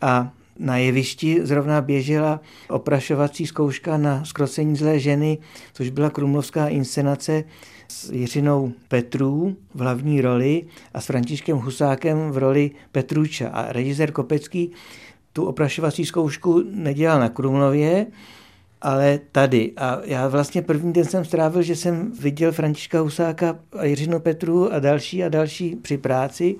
a 0.00 0.32
na 0.60 0.76
jevišti 0.76 1.40
zrovna 1.42 1.80
běžela 1.80 2.40
oprašovací 2.68 3.46
zkouška 3.46 3.96
na 3.96 4.24
skrocení 4.24 4.76
zlé 4.76 4.98
ženy, 4.98 5.38
což 5.72 5.90
byla 5.90 6.10
krumlovská 6.10 6.68
inscenace 6.68 7.44
s 7.88 8.10
Jiřinou 8.10 8.72
Petrů 8.88 9.56
v 9.74 9.80
hlavní 9.80 10.20
roli 10.20 10.64
a 10.94 11.00
s 11.00 11.06
Františkem 11.06 11.56
Husákem 11.56 12.30
v 12.30 12.38
roli 12.38 12.70
Petruča. 12.92 13.48
A 13.48 13.72
režisér 13.72 14.12
Kopecký 14.12 14.70
tu 15.32 15.44
oprašovací 15.44 16.04
zkoušku 16.04 16.64
nedělal 16.70 17.20
na 17.20 17.28
Krumlově, 17.28 18.06
ale 18.82 19.20
tady. 19.32 19.72
A 19.76 20.00
já 20.04 20.28
vlastně 20.28 20.62
první 20.62 20.92
den 20.92 21.04
jsem 21.04 21.24
strávil, 21.24 21.62
že 21.62 21.76
jsem 21.76 22.12
viděl 22.20 22.52
Františka 22.52 23.00
Husáka 23.00 23.58
a 23.78 23.84
Jiřinu 23.84 24.20
Petru 24.20 24.72
a 24.72 24.78
další 24.78 25.24
a 25.24 25.28
další 25.28 25.76
při 25.76 25.98
práci. 25.98 26.56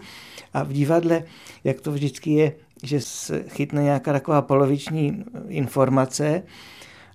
A 0.55 0.63
v 0.63 0.73
divadle, 0.73 1.23
jak 1.65 1.81
to 1.81 1.93
vždycky 1.93 2.31
je, 2.31 2.53
že 2.83 3.01
se 3.01 3.45
chytne 3.49 3.83
nějaká 3.83 4.13
taková 4.13 4.43
poloviční 4.43 5.25
informace 5.49 6.43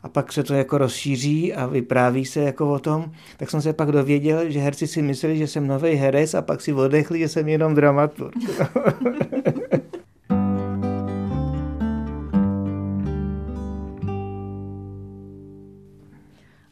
a 0.03 0.09
pak 0.09 0.33
se 0.33 0.43
to 0.43 0.53
jako 0.53 0.77
rozšíří 0.77 1.53
a 1.53 1.65
vypráví 1.65 2.25
se 2.25 2.39
jako 2.39 2.73
o 2.73 2.79
tom, 2.79 3.11
tak 3.37 3.49
jsem 3.49 3.61
se 3.61 3.73
pak 3.73 3.91
dověděl, 3.91 4.49
že 4.49 4.59
herci 4.59 4.87
si 4.87 5.01
mysleli, 5.01 5.37
že 5.37 5.47
jsem 5.47 5.67
nový 5.67 5.93
herec 5.93 6.33
a 6.33 6.41
pak 6.41 6.61
si 6.61 6.73
odechli, 6.73 7.19
že 7.19 7.27
jsem 7.27 7.47
jenom 7.47 7.75
dramaturg. 7.75 8.35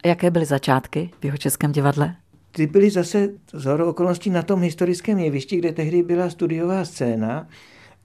Jaké 0.05 0.31
byly 0.31 0.45
začátky 0.45 1.09
v 1.21 1.25
jeho 1.25 1.37
českém 1.37 1.71
divadle? 1.71 2.15
Ty 2.51 2.67
byly 2.67 2.89
zase 2.89 3.29
z 3.53 3.79
okolností 3.79 4.29
na 4.29 4.41
tom 4.41 4.61
historickém 4.61 5.19
jevišti, 5.19 5.57
kde 5.57 5.71
tehdy 5.71 6.03
byla 6.03 6.29
studiová 6.29 6.85
scéna 6.85 7.47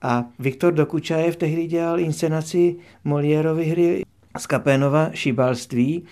a 0.01 0.25
Viktor 0.39 0.73
Dokučajev 0.73 1.35
tehdy 1.35 1.67
dělal 1.67 1.99
inscenaci 1.99 2.75
Moliérovy 3.03 3.65
hry 3.65 4.03
z 4.37 4.47
Kapénova 4.47 5.09
šibalství. 5.13 6.03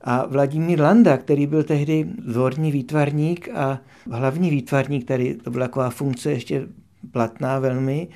A 0.00 0.26
Vladimír 0.26 0.80
Landa, 0.80 1.16
který 1.16 1.46
byl 1.46 1.62
tehdy 1.62 2.06
dvorní 2.18 2.72
výtvarník 2.72 3.48
a 3.54 3.80
hlavní 4.10 4.50
výtvarník, 4.50 5.04
který 5.04 5.34
to 5.34 5.50
byla 5.50 5.66
taková 5.66 5.90
funkce 5.90 6.30
ještě 6.30 6.66
platná 7.12 7.58
velmi, 7.58 8.08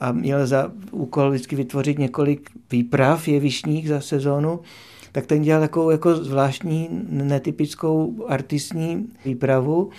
a 0.00 0.12
měl 0.12 0.46
za 0.46 0.72
úkol 0.90 1.30
vždycky 1.30 1.56
vytvořit 1.56 1.98
několik 1.98 2.50
výprav 2.70 3.28
jevišních 3.28 3.88
za 3.88 4.00
sezónu, 4.00 4.60
tak 5.12 5.26
ten 5.26 5.42
dělal 5.42 5.60
takovou 5.60 5.90
jako 5.90 6.14
zvláštní, 6.14 6.88
netypickou 7.08 8.24
artistní 8.28 9.06
výpravu. 9.24 9.90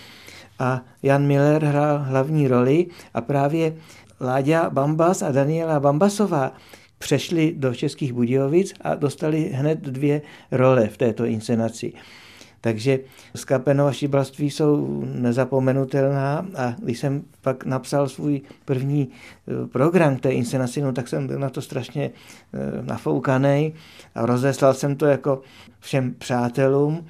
A 0.59 0.81
Jan 1.03 1.27
Miller 1.27 1.63
hrál 1.63 1.99
hlavní 2.03 2.47
roli 2.47 2.87
a 3.13 3.21
právě 3.21 3.75
Láďa 4.21 4.69
Bambas 4.69 5.21
a 5.21 5.31
Daniela 5.31 5.79
Bambasová 5.79 6.53
přešli 6.97 7.53
do 7.57 7.73
Českých 7.73 8.13
Budějovic 8.13 8.73
a 8.81 8.95
dostali 8.95 9.51
hned 9.53 9.79
dvě 9.79 10.21
role 10.51 10.87
v 10.87 10.97
této 10.97 11.25
inscenaci. 11.25 11.93
Takže 12.61 12.99
Skapenova 13.35 13.91
šibalství 13.91 14.49
jsou 14.49 15.03
nezapomenutelná 15.05 16.45
a 16.57 16.75
když 16.83 16.99
jsem 16.99 17.23
pak 17.41 17.65
napsal 17.65 18.09
svůj 18.09 18.41
první 18.65 19.09
eh, 19.09 19.67
program 19.67 20.17
té 20.17 20.31
inscenaci, 20.31 20.81
no, 20.81 20.93
tak 20.93 21.07
jsem 21.07 21.27
byl 21.27 21.39
na 21.39 21.49
to 21.49 21.61
strašně 21.61 22.11
eh, 22.11 22.81
nafoukaný 22.81 23.73
a 24.15 24.25
rozeslal 24.25 24.73
jsem 24.73 24.95
to 24.95 25.05
jako 25.05 25.41
všem 25.79 26.13
přátelům 26.13 27.05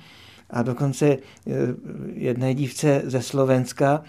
a 0.49 0.61
dokonce 0.61 1.07
eh, 1.07 1.51
jedné 2.13 2.53
dívce 2.53 3.01
ze 3.05 3.21
Slovenska, 3.21 4.03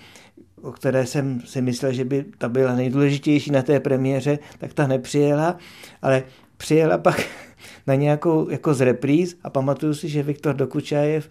o 0.63 0.73
které 0.73 1.07
jsem 1.07 1.41
si 1.41 1.63
myslel, 1.63 1.93
že 1.93 2.05
by 2.05 2.25
ta 2.39 2.49
byla 2.49 2.75
nejdůležitější 2.75 3.51
na 3.51 3.63
té 3.63 3.81
premiéře, 3.81 4.39
tak 4.59 4.75
ta 4.75 4.87
nepřijela, 4.87 5.57
ale 6.03 6.23
přijela 6.57 6.99
pak 6.99 7.21
na 7.87 7.95
nějakou 7.95 8.51
jako 8.51 8.75
z 8.75 8.81
repríz 8.81 9.37
a 9.45 9.51
pamatuju 9.51 9.95
si, 9.95 10.09
že 10.09 10.23
Viktor 10.23 10.55
Dokučajev 10.55 11.29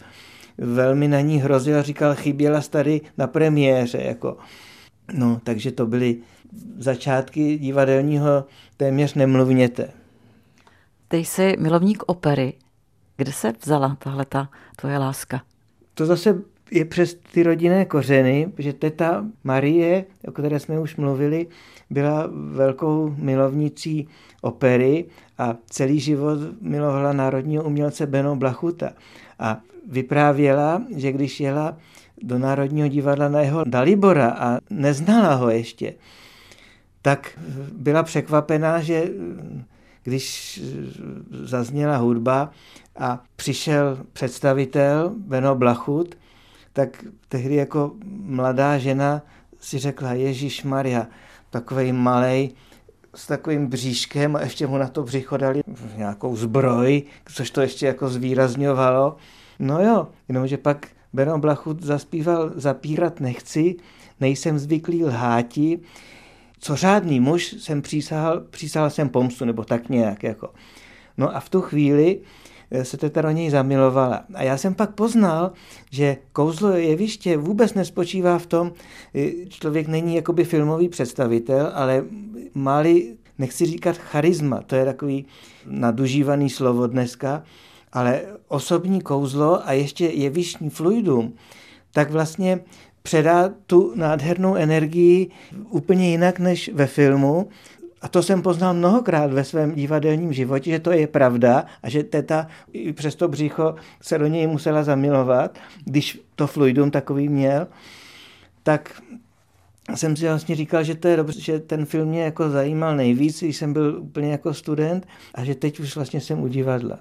velmi 0.58 1.08
na 1.08 1.20
ní 1.20 1.38
hrozil 1.38 1.78
a 1.78 1.82
říkal, 1.82 2.14
chyběla 2.14 2.60
tady 2.60 3.00
na 3.18 3.26
premiéře. 3.26 3.98
Jako. 3.98 4.36
No, 5.12 5.40
takže 5.44 5.72
to 5.72 5.86
byly 5.86 6.16
začátky 6.78 7.58
divadelního 7.58 8.44
téměř 8.76 9.14
nemluvněte. 9.14 9.90
Ty 11.08 11.16
jsi 11.16 11.56
milovník 11.58 12.02
opery. 12.06 12.52
Kde 13.16 13.32
se 13.32 13.52
vzala 13.60 13.96
tahle 13.98 14.24
ta 14.24 14.48
tvoje 14.76 14.98
láska? 14.98 15.42
To 15.94 16.06
zase 16.06 16.42
je 16.70 16.84
přes 16.84 17.14
ty 17.32 17.42
rodinné 17.42 17.84
kořeny, 17.84 18.52
že 18.58 18.72
teta 18.72 19.26
Marie, 19.44 20.04
o 20.28 20.32
které 20.32 20.60
jsme 20.60 20.80
už 20.80 20.96
mluvili, 20.96 21.46
byla 21.90 22.28
velkou 22.32 23.14
milovnicí 23.18 24.08
opery 24.40 25.04
a 25.38 25.56
celý 25.66 26.00
život 26.00 26.38
milovala 26.60 27.12
národního 27.12 27.64
umělce 27.64 28.06
Beno 28.06 28.36
Blachuta. 28.36 28.90
A 29.38 29.60
vyprávěla, 29.88 30.82
že 30.96 31.12
když 31.12 31.40
jela 31.40 31.76
do 32.22 32.38
Národního 32.38 32.88
divadla 32.88 33.28
na 33.28 33.40
jeho 33.40 33.64
Dalibora 33.64 34.28
a 34.30 34.58
neznala 34.70 35.34
ho 35.34 35.50
ještě, 35.50 35.94
tak 37.02 37.38
byla 37.72 38.02
překvapená, 38.02 38.80
že 38.80 39.08
když 40.02 40.60
zazněla 41.30 41.96
hudba 41.96 42.50
a 42.98 43.22
přišel 43.36 43.98
představitel 44.12 45.12
Beno 45.16 45.54
Blachut, 45.54 46.14
tak 46.72 47.04
tehdy 47.28 47.54
jako 47.54 47.92
mladá 48.22 48.78
žena 48.78 49.22
si 49.60 49.78
řekla, 49.78 50.12
Ježíš 50.12 50.64
Maria, 50.64 51.06
takový 51.50 51.92
malej, 51.92 52.50
s 53.14 53.26
takovým 53.26 53.66
bříškem 53.66 54.36
a 54.36 54.40
ještě 54.40 54.66
mu 54.66 54.78
na 54.78 54.88
to 54.88 55.02
břicho 55.02 55.36
dali 55.36 55.62
nějakou 55.96 56.36
zbroj, 56.36 57.02
což 57.32 57.50
to 57.50 57.60
ještě 57.60 57.86
jako 57.86 58.08
zvýrazňovalo. 58.08 59.16
No 59.58 59.82
jo, 59.82 60.08
jenomže 60.28 60.56
pak 60.56 60.86
Beron 61.12 61.40
Blachut 61.40 61.82
zaspíval 61.82 62.52
Zapírat 62.54 63.20
nechci, 63.20 63.76
nejsem 64.20 64.58
zvyklý 64.58 65.04
lháti, 65.04 65.80
co 66.58 66.76
řádný 66.76 67.20
muž 67.20 67.52
jsem 67.52 67.82
přísahal, 67.82 68.40
přísahal 68.40 68.90
jsem 68.90 69.08
pomstu, 69.08 69.44
nebo 69.44 69.64
tak 69.64 69.88
nějak. 69.88 70.22
Jako. 70.22 70.50
No 71.18 71.36
a 71.36 71.40
v 71.40 71.48
tu 71.48 71.60
chvíli 71.60 72.20
se 72.82 72.96
teta 72.96 73.22
do 73.22 73.30
něj 73.30 73.50
zamilovala. 73.50 74.24
A 74.34 74.42
já 74.42 74.56
jsem 74.56 74.74
pak 74.74 74.94
poznal, 74.94 75.52
že 75.90 76.16
kouzlo 76.32 76.70
jeviště 76.70 77.36
vůbec 77.36 77.74
nespočívá 77.74 78.38
v 78.38 78.46
tom, 78.46 78.72
eh, 79.14 79.46
člověk 79.48 79.88
není 79.88 80.14
jakoby 80.14 80.44
filmový 80.44 80.88
představitel, 80.88 81.70
ale 81.74 82.04
máli, 82.54 83.16
nechci 83.38 83.66
říkat 83.66 83.96
charisma, 83.96 84.62
to 84.62 84.76
je 84.76 84.84
takový 84.84 85.26
nadužívaný 85.66 86.50
slovo 86.50 86.86
dneska, 86.86 87.42
ale 87.92 88.22
osobní 88.48 89.00
kouzlo 89.00 89.68
a 89.68 89.72
ještě 89.72 90.06
jevištní 90.06 90.70
fluidum, 90.70 91.32
tak 91.92 92.10
vlastně 92.10 92.60
předá 93.02 93.50
tu 93.66 93.92
nádhernou 93.94 94.54
energii 94.54 95.30
úplně 95.68 96.10
jinak 96.10 96.38
než 96.38 96.70
ve 96.74 96.86
filmu. 96.86 97.48
A 98.02 98.08
to 98.08 98.22
jsem 98.22 98.42
poznal 98.42 98.74
mnohokrát 98.74 99.32
ve 99.32 99.44
svém 99.44 99.74
divadelním 99.74 100.32
životě, 100.32 100.70
že 100.70 100.78
to 100.78 100.92
je 100.92 101.06
pravda 101.06 101.64
a 101.82 101.88
že 101.88 102.02
teta 102.02 102.46
i 102.72 102.92
přes 102.92 103.14
to 103.14 103.28
břicho 103.28 103.74
se 104.00 104.18
do 104.18 104.26
něj 104.26 104.46
musela 104.46 104.82
zamilovat, 104.82 105.58
když 105.84 106.20
to 106.34 106.46
fluidum 106.46 106.90
takový 106.90 107.28
měl, 107.28 107.66
tak 108.62 109.02
jsem 109.94 110.16
si 110.16 110.28
vlastně 110.28 110.56
říkal, 110.56 110.84
že 110.84 110.94
to 110.94 111.08
je 111.08 111.16
dobře, 111.16 111.40
že 111.40 111.58
ten 111.58 111.84
film 111.84 112.08
mě 112.08 112.22
jako 112.22 112.50
zajímal 112.50 112.96
nejvíc, 112.96 113.42
když 113.42 113.56
jsem 113.56 113.72
byl 113.72 113.98
úplně 114.00 114.32
jako 114.32 114.54
student 114.54 115.06
a 115.34 115.44
že 115.44 115.54
teď 115.54 115.80
už 115.80 115.96
vlastně 115.96 116.20
jsem 116.20 116.42
u 116.42 116.48
divadla. 116.48 116.98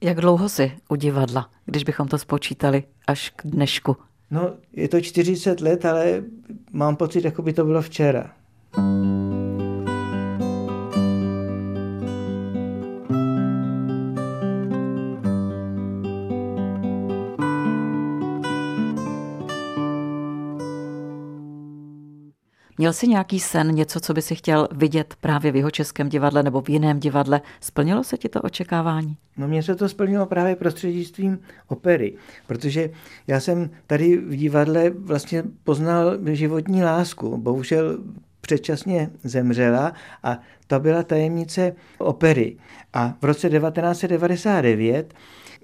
Jak 0.00 0.20
dlouho 0.20 0.48
jsi 0.48 0.72
u 0.88 0.96
divadla, 0.96 1.50
když 1.66 1.84
bychom 1.84 2.08
to 2.08 2.18
spočítali 2.18 2.82
až 3.06 3.32
k 3.36 3.42
dnešku? 3.46 3.96
No, 4.30 4.50
je 4.72 4.88
to 4.88 5.00
40 5.00 5.60
let, 5.60 5.84
ale 5.84 6.22
mám 6.72 6.96
pocit, 6.96 7.24
jako 7.24 7.42
by 7.42 7.52
to 7.52 7.64
bylo 7.64 7.82
včera. 7.82 8.30
Měl 22.78 22.92
jsi 22.92 23.08
nějaký 23.08 23.40
sen, 23.40 23.74
něco, 23.74 24.00
co 24.00 24.14
by 24.14 24.22
si 24.22 24.34
chtěl 24.34 24.68
vidět 24.72 25.14
právě 25.20 25.52
v 25.52 25.56
jeho 25.56 25.70
českém 25.70 26.08
divadle 26.08 26.42
nebo 26.42 26.60
v 26.60 26.68
jiném 26.68 27.00
divadle? 27.00 27.40
Splnilo 27.60 28.04
se 28.04 28.16
ti 28.16 28.28
to 28.28 28.40
očekávání? 28.40 29.16
No 29.36 29.48
mně 29.48 29.62
se 29.62 29.74
to 29.74 29.88
splnilo 29.88 30.26
právě 30.26 30.56
prostřednictvím 30.56 31.38
opery, 31.68 32.14
protože 32.46 32.90
já 33.26 33.40
jsem 33.40 33.70
tady 33.86 34.16
v 34.16 34.36
divadle 34.36 34.90
vlastně 34.90 35.42
poznal 35.64 36.18
životní 36.32 36.84
lásku. 36.84 37.36
Bohužel 37.36 37.98
předčasně 38.40 39.10
zemřela 39.24 39.92
a 40.22 40.38
to 40.66 40.80
byla 40.80 41.02
tajemnice 41.02 41.72
opery. 41.98 42.56
A 42.92 43.14
v 43.20 43.24
roce 43.24 43.50
1999 43.50 45.14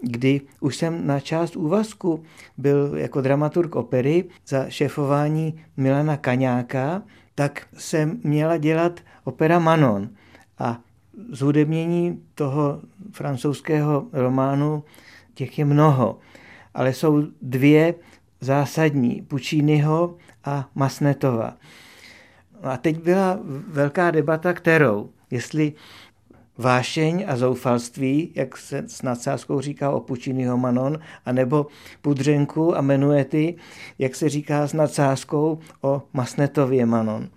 kdy 0.03 0.41
už 0.61 0.77
jsem 0.77 1.07
na 1.07 1.21
část 1.21 1.57
úvazku 1.57 2.23
byl 2.59 2.93
jako 2.97 3.21
dramaturg 3.21 3.77
opery 3.77 4.25
za 4.47 4.69
šéfování 4.69 5.65
Milana 5.77 6.17
Kaňáka, 6.17 7.03
tak 7.35 7.67
jsem 7.77 8.21
měla 8.25 8.57
dělat 8.57 9.01
opera 9.25 9.59
Manon. 9.59 10.09
A 10.59 10.81
zhudebnění 11.33 12.23
toho 12.35 12.81
francouzského 13.13 14.07
románu 14.13 14.85
těch 15.35 15.59
je 15.59 15.65
mnoho, 15.65 16.19
ale 16.75 16.93
jsou 16.93 17.23
dvě 17.43 17.95
zásadní, 18.41 19.23
Pucciniho 19.23 20.17
a 20.45 20.69
Masnetova. 20.75 21.57
A 22.63 22.77
teď 22.77 23.03
byla 23.03 23.39
velká 23.69 24.11
debata, 24.11 24.53
kterou, 24.53 25.11
jestli 25.31 25.73
vášeň 26.59 27.25
a 27.29 27.37
zoufalství, 27.37 28.33
jak 28.35 28.57
se 28.57 28.85
s 28.87 29.03
nadsázkou 29.03 29.61
říká 29.61 29.91
o 29.91 30.01
Pucciniho 30.01 30.57
Manon, 30.57 30.99
anebo 31.27 31.67
pudřenku 32.03 32.77
a 32.77 32.81
menuety, 32.81 33.57
jak 33.99 34.15
se 34.15 34.29
říká 34.29 34.67
s 34.67 34.73
nadsázkou 34.73 35.59
o 35.81 36.03
Masnetově 36.13 36.87
Manon. 36.87 37.29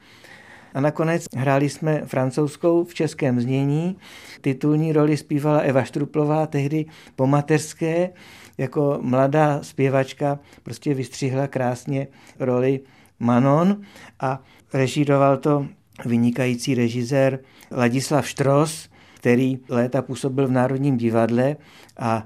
A 0.74 0.82
nakonec 0.82 1.26
hráli 1.36 1.70
jsme 1.70 2.02
francouzskou 2.06 2.84
v 2.84 2.94
českém 2.94 3.42
znění. 3.42 3.98
Titulní 4.42 4.94
roli 4.94 5.18
zpívala 5.18 5.60
Eva 5.60 5.84
Štruplová, 5.84 6.48
tehdy 6.48 6.86
po 7.16 7.28
mateřské, 7.28 8.10
jako 8.58 9.00
mladá 9.02 9.64
zpěvačka, 9.64 10.40
prostě 10.64 10.94
vystřihla 10.94 11.48
krásně 11.48 12.08
roli 12.40 12.80
Manon 13.20 13.82
a 14.20 14.44
režíroval 14.74 15.38
to 15.38 15.68
vynikající 16.06 16.76
režisér 16.76 17.40
Ladislav 17.72 18.28
Štros, 18.28 18.90
který 19.28 19.60
léta 19.70 20.02
působil 20.02 20.48
v 20.48 20.52
Národním 20.52 20.98
divadle 20.98 21.56
a 22.00 22.26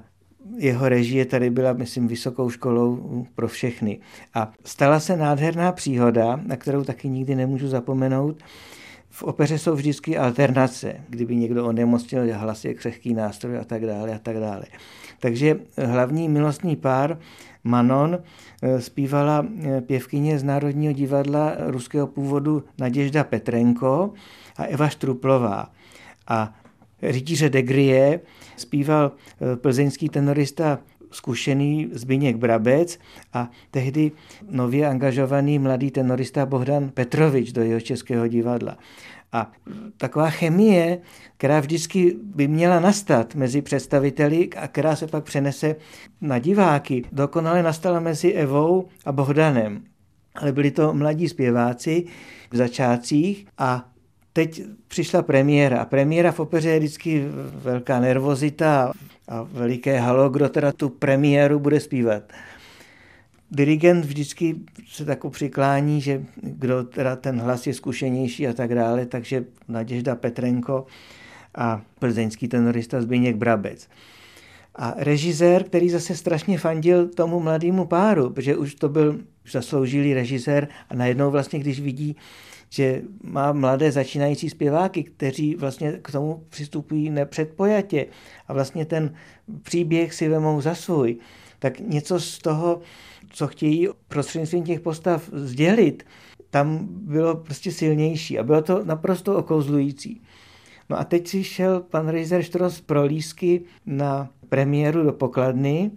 jeho 0.56 0.88
režie 0.88 1.24
tady 1.24 1.50
byla, 1.50 1.72
myslím, 1.72 2.08
vysokou 2.08 2.50
školou 2.50 3.26
pro 3.34 3.48
všechny. 3.48 3.98
A 4.34 4.52
stala 4.64 5.00
se 5.00 5.16
nádherná 5.16 5.72
příhoda, 5.72 6.40
na 6.46 6.56
kterou 6.56 6.84
taky 6.84 7.08
nikdy 7.08 7.34
nemůžu 7.34 7.68
zapomenout. 7.68 8.42
V 9.10 9.22
opeře 9.22 9.58
jsou 9.58 9.74
vždycky 9.74 10.18
alternace, 10.18 10.96
kdyby 11.08 11.36
někdo 11.36 11.66
onemocnil, 11.66 12.22
hlas 12.34 12.64
je 12.64 12.74
křehký 12.74 13.14
nástroj 13.14 13.58
a 13.58 13.64
tak 13.64 13.86
dále 13.86 14.14
a 14.14 14.18
tak 14.18 14.36
dále. 14.36 14.64
Takže 15.20 15.56
hlavní 15.86 16.28
milostný 16.28 16.76
pár 16.76 17.18
Manon 17.64 18.18
zpívala 18.78 19.46
pěvkyně 19.86 20.38
z 20.38 20.44
Národního 20.44 20.92
divadla 20.92 21.52
ruského 21.58 22.06
původu 22.06 22.64
Naděžda 22.78 23.24
Petrenko 23.24 24.12
a 24.56 24.64
Eva 24.64 24.88
Štruplová. 24.88 25.70
A 26.28 26.54
rytíře 27.02 27.50
de 27.50 27.62
Grie 27.62 28.20
zpíval 28.56 29.12
eh, 29.12 29.56
plzeňský 29.56 30.08
tenorista 30.08 30.78
zkušený 31.10 31.90
Zbigněk 31.92 32.36
Brabec 32.36 32.98
a 33.32 33.50
tehdy 33.70 34.12
nově 34.50 34.88
angažovaný 34.88 35.58
mladý 35.58 35.90
tenorista 35.90 36.46
Bohdan 36.46 36.88
Petrovič 36.88 37.52
do 37.52 37.62
jeho 37.62 37.80
českého 37.80 38.28
divadla. 38.28 38.78
A 39.32 39.52
taková 39.96 40.30
chemie, 40.30 40.98
která 41.36 41.60
vždycky 41.60 42.16
by 42.22 42.48
měla 42.48 42.80
nastat 42.80 43.34
mezi 43.34 43.62
představiteli 43.62 44.50
a 44.56 44.68
která 44.68 44.96
se 44.96 45.06
pak 45.06 45.24
přenese 45.24 45.76
na 46.20 46.38
diváky, 46.38 47.04
dokonale 47.12 47.62
nastala 47.62 48.00
mezi 48.00 48.32
Evou 48.32 48.88
a 49.04 49.12
Bohdanem. 49.12 49.84
Ale 50.34 50.52
byli 50.52 50.70
to 50.70 50.94
mladí 50.94 51.28
zpěváci 51.28 52.04
v 52.50 52.56
začátcích 52.56 53.46
a 53.58 53.91
teď 54.32 54.62
přišla 54.88 55.22
premiéra. 55.22 55.80
A 55.80 55.84
premiéra 55.84 56.32
v 56.32 56.40
opeře 56.40 56.70
je 56.70 56.78
vždycky 56.78 57.24
velká 57.54 58.00
nervozita 58.00 58.92
a 59.28 59.42
veliké 59.42 60.00
halo, 60.00 60.30
kdo 60.30 60.48
teda 60.48 60.72
tu 60.72 60.88
premiéru 60.88 61.58
bude 61.58 61.80
zpívat. 61.80 62.22
Dirigent 63.50 64.04
vždycky 64.04 64.56
se 64.88 65.04
tak 65.04 65.30
přiklání, 65.30 66.00
že 66.00 66.22
kdo 66.42 66.84
teda 66.84 67.16
ten 67.16 67.40
hlas 67.40 67.66
je 67.66 67.74
zkušenější 67.74 68.48
a 68.48 68.52
tak 68.52 68.74
dále, 68.74 69.06
takže 69.06 69.44
Naděžda 69.68 70.16
Petrenko 70.16 70.86
a 71.54 71.82
plzeňský 71.98 72.48
tenorista 72.48 73.02
Zbigněk 73.02 73.36
Brabec. 73.36 73.88
A 74.74 74.94
režisér, 74.96 75.64
který 75.64 75.90
zase 75.90 76.16
strašně 76.16 76.58
fandil 76.58 77.08
tomu 77.08 77.40
mladému 77.40 77.86
páru, 77.86 78.30
protože 78.30 78.56
už 78.56 78.74
to 78.74 78.88
byl 78.88 79.18
zasloužilý 79.50 80.14
režisér 80.14 80.68
a 80.90 80.94
najednou 80.94 81.30
vlastně, 81.30 81.58
když 81.58 81.80
vidí, 81.80 82.16
že 82.72 83.02
má 83.22 83.52
mladé 83.52 83.92
začínající 83.92 84.50
zpěváky, 84.50 85.02
kteří 85.02 85.54
vlastně 85.54 85.92
k 86.02 86.12
tomu 86.12 86.44
přistupují 86.48 87.10
nepředpojatě 87.10 88.06
a 88.48 88.52
vlastně 88.52 88.84
ten 88.84 89.14
příběh 89.62 90.14
si 90.14 90.28
vemou 90.28 90.60
za 90.60 90.74
svůj, 90.74 91.16
tak 91.58 91.80
něco 91.80 92.20
z 92.20 92.38
toho, 92.38 92.80
co 93.30 93.46
chtějí 93.46 93.88
prostřednictvím 94.08 94.64
těch 94.64 94.80
postav 94.80 95.30
sdělit, 95.32 96.02
tam 96.50 96.88
bylo 96.90 97.36
prostě 97.36 97.72
silnější 97.72 98.38
a 98.38 98.42
bylo 98.42 98.62
to 98.62 98.84
naprosto 98.84 99.36
okouzlující. 99.36 100.22
No 100.90 100.98
a 100.98 101.04
teď 101.04 101.28
si 101.28 101.44
šel 101.44 101.80
pan 101.80 102.08
Reiser 102.08 102.42
Štros 102.42 102.80
pro 102.80 103.04
lísky 103.04 103.62
na 103.86 104.30
premiéru 104.48 105.02
do 105.02 105.12
pokladny 105.12 105.90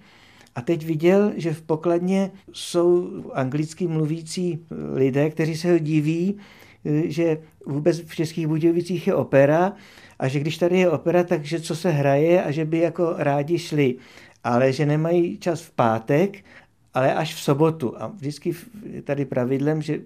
a 0.55 0.61
teď 0.61 0.85
viděl, 0.85 1.31
že 1.35 1.53
v 1.53 1.61
pokladně 1.61 2.31
jsou 2.53 3.09
anglicky 3.33 3.88
mluvící 3.88 4.59
lidé, 4.93 5.29
kteří 5.29 5.57
se 5.57 5.71
ho 5.71 5.79
diví, 5.79 6.38
že 7.05 7.37
vůbec 7.65 8.01
v 8.01 8.15
Českých 8.15 8.47
Budějovicích 8.47 9.07
je 9.07 9.15
opera 9.15 9.73
a 10.19 10.27
že 10.27 10.39
když 10.39 10.57
tady 10.57 10.79
je 10.79 10.89
opera, 10.89 11.23
takže 11.23 11.59
co 11.59 11.75
se 11.75 11.89
hraje 11.89 12.43
a 12.43 12.51
že 12.51 12.65
by 12.65 12.79
jako 12.79 13.13
rádi 13.17 13.59
šli, 13.59 13.95
ale 14.43 14.73
že 14.73 14.85
nemají 14.85 15.37
čas 15.37 15.61
v 15.61 15.71
pátek, 15.71 16.45
ale 16.93 17.13
až 17.13 17.35
v 17.35 17.39
sobotu. 17.39 18.01
A 18.01 18.07
vždycky 18.07 18.55
je 18.93 19.01
tady 19.01 19.25
pravidlem, 19.25 19.81
že 19.81 19.99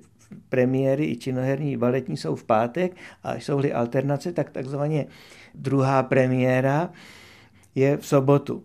premiéry 0.50 1.06
i 1.06 1.18
činoherní 1.18 1.78
baletní 1.78 2.18
jsou 2.18 2.36
v 2.36 2.44
pátek 2.44 2.96
a 3.24 3.36
jsou-li 3.36 3.74
alternace, 3.74 4.32
tak 4.32 4.50
takzvaně 4.50 5.06
druhá 5.56 6.04
premiéra 6.04 6.90
je 7.76 7.98
v 7.98 8.06
sobotu. 8.06 8.64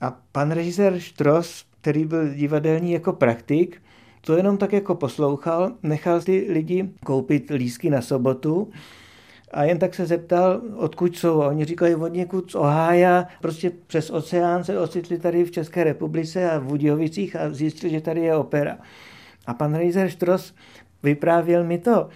A 0.00 0.18
pan 0.32 0.50
režisér 0.50 0.98
Štros 0.98 1.68
který 1.80 2.04
byl 2.04 2.34
divadelní 2.34 2.92
jako 2.92 3.12
praktik, 3.12 3.82
to 4.20 4.36
jenom 4.36 4.56
tak 4.56 4.72
jako 4.72 4.94
poslouchal, 4.94 5.72
nechal 5.82 6.20
ty 6.20 6.46
lidi 6.50 6.90
koupit 7.04 7.50
lísky 7.50 7.90
na 7.90 8.02
sobotu 8.02 8.70
a 9.52 9.64
jen 9.64 9.78
tak 9.78 9.94
se 9.94 10.06
zeptal, 10.06 10.60
odkud 10.76 11.16
jsou. 11.16 11.40
Oni 11.40 11.64
říkali 11.64 11.94
od 11.94 12.08
někud 12.08 12.50
z 12.50 12.54
Ohája, 12.54 13.26
prostě 13.40 13.72
přes 13.86 14.10
oceán 14.10 14.64
se 14.64 14.80
ocitli 14.80 15.18
tady 15.18 15.44
v 15.44 15.50
České 15.50 15.84
republice 15.84 16.50
a 16.50 16.58
v 16.58 16.64
Budějovicích 16.64 17.36
a 17.36 17.50
zjistili, 17.50 17.92
že 17.92 18.00
tady 18.00 18.20
je 18.20 18.36
opera. 18.36 18.78
A 19.46 19.54
pan 19.54 19.74
Reiser 19.74 20.10
Stross 20.10 20.54
vyprávěl 21.02 21.64
mi 21.64 21.78
to. 21.78 22.08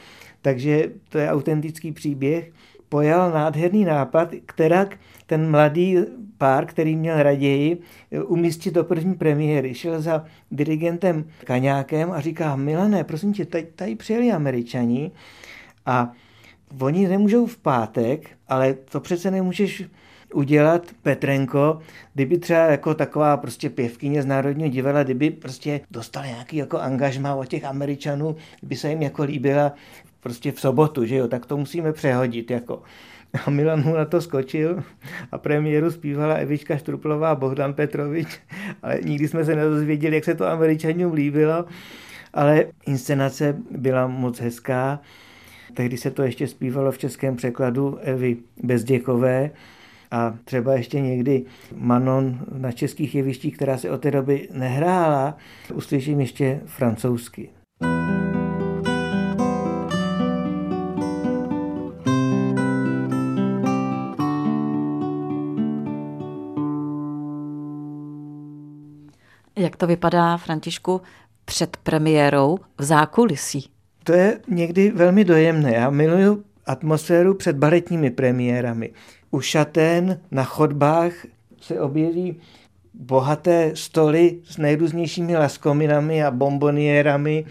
Takže 0.43 0.91
to 1.09 1.19
je 1.19 1.31
autentický 1.31 1.93
příběh. 1.93 2.53
Pojal 2.89 3.31
nádherný 3.31 3.85
nápad, 3.85 4.29
která 4.47 4.87
ten 5.33 5.51
mladý 5.51 5.97
pár, 6.39 6.67
který 6.67 6.97
měl 6.97 7.23
raději 7.23 7.81
umístit 8.27 8.75
do 8.75 8.85
první 8.85 9.15
premiéry. 9.15 9.75
Šel 9.75 10.01
za 10.01 10.25
dirigentem 10.51 11.25
Kaňákem 11.45 12.13
a 12.13 12.21
říká, 12.21 12.57
Milané, 12.57 13.05
prosím 13.05 13.33
tě, 13.33 13.45
tady, 13.45 13.67
tady 13.77 13.97
přijeli 13.97 14.33
američani 14.33 15.11
a 15.87 16.13
oni 16.81 17.09
nemůžou 17.09 17.47
v 17.47 17.59
pátek, 17.59 18.31
ale 18.49 18.75
to 18.75 19.01
přece 19.01 19.31
nemůžeš 19.31 19.85
udělat 20.35 20.83
Petrenko, 21.03 21.79
kdyby 22.15 22.39
třeba 22.39 22.61
jako 22.61 22.95
taková 22.95 23.37
prostě 23.37 23.71
pěvkyně 23.71 24.23
z 24.23 24.27
Národního 24.27 24.69
divadla, 24.69 25.03
kdyby 25.03 25.31
prostě 25.31 25.81
dostala 25.91 26.27
nějaký 26.27 26.57
jako 26.57 26.79
angažma 26.79 27.35
od 27.35 27.49
těch 27.49 27.65
Američanů, 27.65 28.37
kdyby 28.61 28.77
se 28.77 28.91
jim 28.91 29.03
jako 29.03 29.23
líbila 29.23 29.73
prostě 30.21 30.53
v 30.53 30.61
sobotu, 30.61 31.05
že 31.05 31.17
jo, 31.17 31.29
tak 31.29 31.47
to 31.47 31.57
musíme 31.57 31.93
přehodit 31.93 32.51
jako. 32.51 32.83
A 33.47 33.51
Milan 33.51 33.83
mu 33.85 33.95
na 33.95 34.05
to 34.05 34.21
skočil 34.21 34.83
a 35.33 35.39
premiéru 35.39 35.91
zpívala 35.91 36.35
Evička 36.35 36.77
Štruplová 36.77 37.31
a 37.31 37.35
Bohdan 37.35 37.75
Petrovič, 37.75 38.41
ale 38.83 38.99
nikdy 39.05 39.29
jsme 39.29 39.45
se 39.45 39.57
nedozvěděli, 39.57 40.15
jak 40.15 40.25
se 40.25 40.35
to 40.35 40.47
američanům 40.47 41.13
líbilo, 41.13 41.65
ale 42.35 42.65
inscenace 42.87 43.57
byla 43.71 44.07
moc 44.07 44.41
hezká. 44.41 45.01
Tehdy 45.75 45.97
se 45.97 46.11
to 46.11 46.23
ještě 46.23 46.47
zpívalo 46.47 46.93
v 46.93 46.99
českém 46.99 47.37
překladu 47.37 47.99
Evy 48.01 48.37
Bezděkové 48.63 49.51
a 50.11 50.35
třeba 50.45 50.75
ještě 50.75 51.01
někdy 51.01 51.45
Manon 51.77 52.39
na 52.59 52.73
českých 52.73 53.15
jevištích, 53.15 53.57
která 53.57 53.79
se 53.79 53.91
od 53.91 54.01
té 54.01 54.11
doby 54.11 54.49
nehrála, 54.53 55.37
uslyším 55.75 56.21
ještě 56.21 56.61
francouzsky. 56.67 57.51
Jak 69.57 69.77
to 69.77 69.87
vypadá, 69.87 70.37
Františku, 70.37 71.01
před 71.45 71.77
premiérou 71.77 72.59
v 72.79 72.85
zákulisí? 72.85 73.69
To 74.05 74.13
je 74.13 74.41
někdy 74.49 74.91
velmi 74.91 75.25
dojemné. 75.25 75.73
Já 75.73 75.91
miluju 75.91 76.45
atmosféru 76.67 77.35
před 77.35 77.57
baletními 77.57 78.11
premiérami. 78.11 78.91
U 79.31 79.41
šatén 79.41 80.21
na 80.31 80.45
chodbách 80.45 81.13
se 81.61 81.81
objeví 81.81 82.41
bohaté 82.95 83.71
stoly 83.75 84.39
s 84.45 84.59
nejrůznějšími 84.59 85.37
laskominami 85.37 86.25
a 86.25 86.31
bomboniérami 86.31 87.45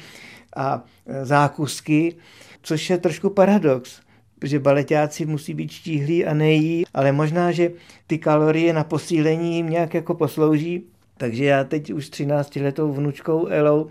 a 0.56 0.84
zákusky, 1.24 2.16
což 2.62 2.90
je 2.90 2.98
trošku 2.98 3.30
paradox, 3.30 4.02
protože 4.40 4.60
baletáci 4.60 5.26
musí 5.26 5.54
být 5.54 5.72
štíhlí 5.72 6.26
a 6.26 6.34
nejí, 6.34 6.84
ale 6.94 7.12
možná, 7.12 7.52
že 7.52 7.72
ty 8.08 8.18
kalorie 8.18 8.74
na 8.74 8.84
posílení 8.84 9.56
jim 9.56 9.70
nějak 9.70 9.94
jako 9.94 10.14
poslouží, 10.14 10.84
takže 11.22 11.46
já 11.46 11.64
teď 11.64 11.94
už 11.94 12.10
13 12.10 12.56
letou 12.56 12.94
vnučkou 12.94 13.48
Elou, 13.48 13.88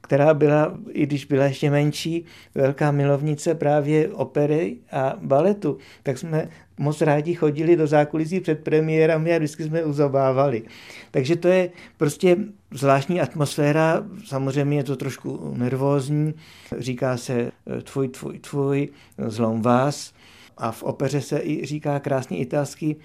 která 0.00 0.34
byla, 0.34 0.78
i 0.90 1.06
když 1.06 1.24
byla 1.24 1.44
ještě 1.44 1.70
menší, 1.70 2.24
velká 2.54 2.90
milovnice 2.90 3.54
právě 3.54 4.08
opery 4.08 4.76
a 4.92 5.14
baletu, 5.22 5.78
tak 6.02 6.18
jsme 6.18 6.48
moc 6.78 7.00
rádi 7.00 7.34
chodili 7.34 7.76
do 7.76 7.86
zákulisí 7.86 8.40
před 8.40 8.64
premiérami 8.64 9.34
a 9.34 9.38
vždycky 9.38 9.64
jsme 9.64 9.84
uzobávali. 9.84 10.62
Takže 11.10 11.36
to 11.36 11.48
je 11.48 11.70
prostě 11.96 12.36
zvláštní 12.70 13.20
atmosféra, 13.20 14.04
samozřejmě 14.24 14.76
je 14.76 14.84
to 14.84 14.96
trošku 14.96 15.54
nervózní, 15.56 16.34
říká 16.78 17.16
se 17.16 17.50
tvůj, 17.82 18.08
tvůj, 18.08 18.38
tvůj, 18.38 18.88
zlom 19.26 19.62
vás. 19.62 20.12
A 20.58 20.72
v 20.72 20.82
opeře 20.82 21.20
se 21.20 21.38
i 21.38 21.66
říká 21.66 22.00
krásný 22.00 22.40
italský 22.40 22.96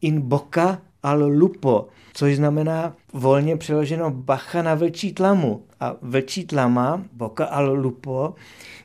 in 0.00 0.20
bocca 0.20 0.82
al 1.10 1.22
lupo, 1.22 1.88
což 2.14 2.36
znamená 2.36 2.96
volně 3.12 3.56
přeloženo 3.56 4.10
bacha 4.10 4.62
na 4.62 4.74
vlčí 4.74 5.12
tlamu. 5.12 5.62
A 5.80 5.96
vlčí 6.02 6.46
tlama, 6.46 7.04
boka 7.12 7.44
al 7.44 7.74
lupo, 7.74 8.34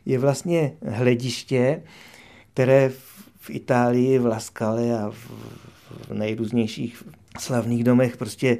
je 0.05 0.19
vlastně 0.19 0.73
hlediště, 0.88 1.81
které 2.53 2.89
v 3.38 3.49
Itálii, 3.49 4.19
v 4.19 4.25
Laskale 4.25 4.99
a 4.99 5.09
v, 5.09 5.31
v 6.07 6.13
nejrůznějších 6.13 7.03
slavných 7.39 7.83
domech 7.83 8.17
prostě 8.17 8.57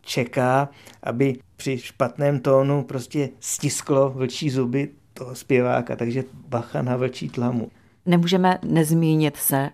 čeká, 0.00 0.68
aby 1.02 1.38
při 1.56 1.78
špatném 1.78 2.40
tónu 2.40 2.82
prostě 2.82 3.28
stisklo 3.40 4.10
vlčí 4.10 4.50
zuby 4.50 4.88
toho 5.14 5.34
zpěváka, 5.34 5.96
takže 5.96 6.24
bacha 6.48 6.82
na 6.82 6.96
vlčí 6.96 7.28
tlamu. 7.28 7.70
Nemůžeme 8.06 8.58
nezmínit 8.62 9.36
se 9.36 9.70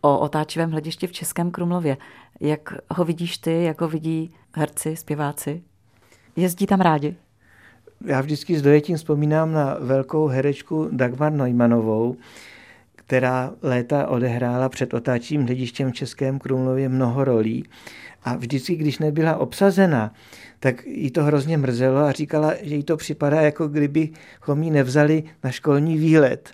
o 0.00 0.18
otáčivém 0.18 0.70
hledišti 0.70 1.06
v 1.06 1.12
Českém 1.12 1.50
Krumlově. 1.50 1.96
Jak 2.40 2.74
ho 2.90 3.04
vidíš 3.04 3.38
ty, 3.38 3.62
jak 3.62 3.80
ho 3.80 3.88
vidí 3.88 4.34
herci, 4.56 4.96
zpěváci? 4.96 5.62
Jezdí 6.36 6.66
tam 6.66 6.80
rádi? 6.80 7.16
Já 8.04 8.20
vždycky 8.20 8.58
s 8.58 8.62
dojetím 8.62 8.96
vzpomínám 8.96 9.52
na 9.52 9.76
velkou 9.80 10.26
herečku 10.26 10.88
Dagmar 10.92 11.32
Neumannovou, 11.32 12.16
která 12.96 13.52
léta 13.62 14.06
odehrála 14.06 14.68
před 14.68 14.94
otáčím 14.94 15.44
hledištěm 15.44 15.90
v 15.90 15.94
Českém 15.94 16.38
Krumlově 16.38 16.88
mnoho 16.88 17.24
rolí. 17.24 17.64
A 18.24 18.36
vždycky, 18.36 18.76
když 18.76 18.98
nebyla 18.98 19.36
obsazena, 19.36 20.12
tak 20.60 20.86
jí 20.86 21.10
to 21.10 21.24
hrozně 21.24 21.58
mrzelo 21.58 22.00
a 22.00 22.12
říkala, 22.12 22.54
že 22.62 22.74
jí 22.74 22.82
to 22.82 22.96
připadá, 22.96 23.40
jako 23.40 23.68
kdybychom 23.68 24.62
ji 24.62 24.70
nevzali 24.70 25.24
na 25.44 25.50
školní 25.50 25.98
výlet. 25.98 26.50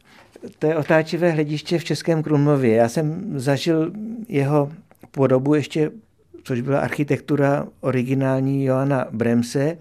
To 0.58 0.66
je 0.66 0.76
otáčivé 0.76 1.30
hlediště 1.30 1.78
v 1.78 1.84
Českém 1.84 2.22
Krumlově. 2.22 2.74
Já 2.74 2.88
jsem 2.88 3.32
zažil 3.40 3.92
jeho 4.28 4.72
podobu 5.10 5.54
ještě, 5.54 5.90
což 6.44 6.60
byla 6.60 6.80
architektura 6.80 7.66
originální 7.80 8.64
Joana 8.64 9.06
Bremse, 9.10 9.78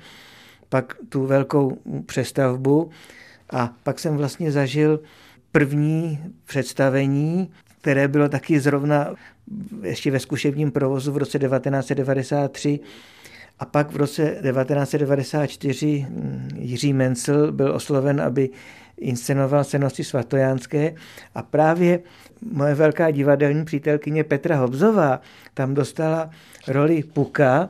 pak 0.69 0.97
tu 1.09 1.25
velkou 1.25 1.77
přestavbu 2.05 2.89
a 3.49 3.73
pak 3.83 3.99
jsem 3.99 4.17
vlastně 4.17 4.51
zažil 4.51 4.99
první 5.51 6.19
představení, 6.45 7.51
které 7.81 8.07
bylo 8.07 8.29
taky 8.29 8.59
zrovna 8.59 9.15
ještě 9.83 10.11
ve 10.11 10.19
zkušebním 10.19 10.71
provozu 10.71 11.11
v 11.11 11.17
roce 11.17 11.39
1993 11.39 12.79
a 13.59 13.65
pak 13.65 13.91
v 13.91 13.95
roce 13.95 14.21
1994 14.23 16.07
Jiří 16.55 16.93
Mencel 16.93 17.51
byl 17.51 17.75
osloven, 17.75 18.21
aby 18.21 18.49
inscenoval 19.01 19.63
cenosti 19.63 20.03
svatojánské 20.03 20.95
a 21.35 21.41
právě 21.41 21.99
moje 22.51 22.75
velká 22.75 23.11
divadelní 23.11 23.65
přítelkyně 23.65 24.23
Petra 24.23 24.57
Hobzová 24.57 25.21
tam 25.53 25.73
dostala 25.73 26.29
roli 26.67 27.03
Puka. 27.03 27.69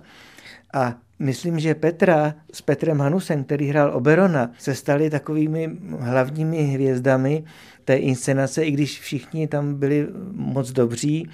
A 0.74 0.96
myslím, 1.20 1.60
že 1.60 1.76
Petra 1.76 2.34
s 2.54 2.62
Petrem 2.62 3.00
Hanusem, 3.00 3.44
který 3.44 3.68
hrál 3.68 3.96
Oberona, 3.96 4.52
se 4.58 4.76
stali 4.76 5.10
takovými 5.10 5.78
hlavními 6.00 6.64
hvězdami 6.64 7.44
té 7.86 7.96
inscenace, 7.96 8.64
i 8.64 8.72
když 8.72 9.00
všichni 9.00 9.48
tam 9.48 9.76
byli 9.76 10.08
moc 10.32 10.72
dobří 10.72 11.30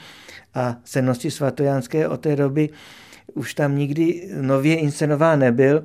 a 0.54 0.76
cenosti 0.84 1.32
svatojánské 1.32 2.08
od 2.08 2.22
té 2.22 2.36
doby 2.36 2.70
už 3.34 3.54
tam 3.54 3.78
nikdy 3.78 4.30
nově 4.42 4.76
inscenován 4.76 5.40
nebyl, 5.40 5.84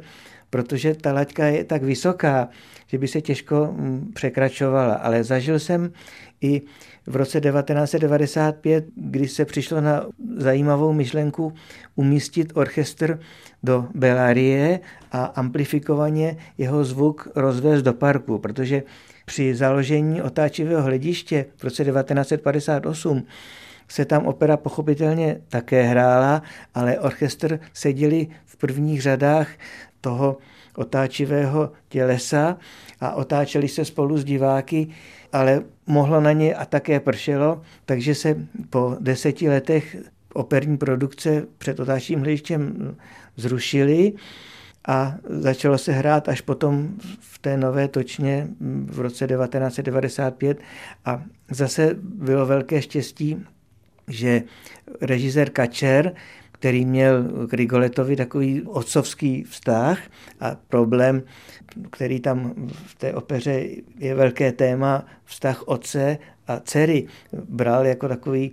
protože 0.53 0.95
ta 0.95 1.13
laťka 1.13 1.47
je 1.47 1.65
tak 1.65 1.83
vysoká, 1.83 2.49
že 2.87 2.99
by 2.99 3.09
se 3.09 3.21
těžko 3.21 3.73
mm, 3.73 4.11
překračovala. 4.15 4.95
Ale 4.95 5.25
zažil 5.25 5.59
jsem 5.59 5.93
i 6.41 6.63
v 7.07 7.17
roce 7.17 7.41
1995, 7.41 8.85
kdy 8.97 9.29
se 9.29 9.45
přišlo 9.45 9.81
na 9.81 10.07
zajímavou 10.37 10.93
myšlenku 10.93 11.53
umístit 11.95 12.53
orchestr 12.55 13.21
do 13.63 13.89
Bellarie 13.95 14.81
a 15.13 15.25
amplifikovaně 15.25 16.37
jeho 16.59 16.85
zvuk 16.85 17.29
rozvést 17.35 17.83
do 17.83 17.93
parku, 17.93 18.39
protože 18.39 18.83
při 19.25 19.55
založení 19.55 20.23
otáčivého 20.23 20.83
hlediště 20.83 21.47
v 21.57 21.65
roce 21.65 21.85
1958 21.85 23.23
se 23.89 24.05
tam 24.05 24.27
opera 24.27 24.57
pochopitelně 24.57 25.41
také 25.49 25.83
hrála, 25.83 26.43
ale 26.75 26.99
orchestr 26.99 27.61
seděli 27.73 28.27
v 28.45 28.57
prvních 28.57 29.03
řadách 29.03 29.49
toho 30.03 30.37
otáčivého 30.77 31.73
tělesa 31.89 32.57
a 33.01 33.13
otáčeli 33.15 33.69
se 33.69 33.85
spolu 33.85 34.19
s 34.19 34.25
diváky, 34.25 34.89
ale 35.33 35.63
mohlo 35.87 36.21
na 36.21 36.33
ně 36.33 36.55
a 36.55 36.65
také 36.65 37.01
pršelo, 37.01 37.63
takže 37.87 38.15
se 38.15 38.37
po 38.71 38.97
deseti 39.01 39.49
letech 39.49 39.97
operní 40.35 40.77
produkce 40.77 41.47
před 41.59 41.81
otáčím 41.81 42.21
hledištěm 42.21 42.95
zrušili 43.37 44.13
a 44.89 45.15
začalo 45.29 45.79
se 45.79 45.93
hrát 45.93 46.29
až 46.29 46.41
potom 46.41 46.89
v 47.21 47.39
té 47.39 47.57
nové 47.57 47.89
točně 47.89 48.49
v 48.87 49.01
roce 49.01 49.27
1995 49.27 50.59
a 51.05 51.23
zase 51.51 51.97
bylo 52.03 52.47
velké 52.47 52.83
štěstí, 52.83 53.45
že 54.09 54.43
režisér 55.01 55.51
Kačer, 55.51 56.13
který 56.63 56.85
měl 56.85 57.25
k 57.49 57.55
Rigoletovi 57.55 58.17
takový 58.17 58.63
otcovský 58.63 59.43
vztah 59.43 59.99
a 60.41 60.57
problém, 60.69 61.23
který 61.91 62.21
tam 62.21 62.55
v 62.73 62.95
té 62.95 63.15
opeře 63.15 63.65
je 63.99 64.15
velké 64.15 64.53
téma, 64.53 65.07
vztah 65.25 65.63
otce 65.63 66.19
a 66.47 66.61
dcery, 66.61 67.07
bral 67.49 67.87
jako 67.87 68.09
takový 68.09 68.53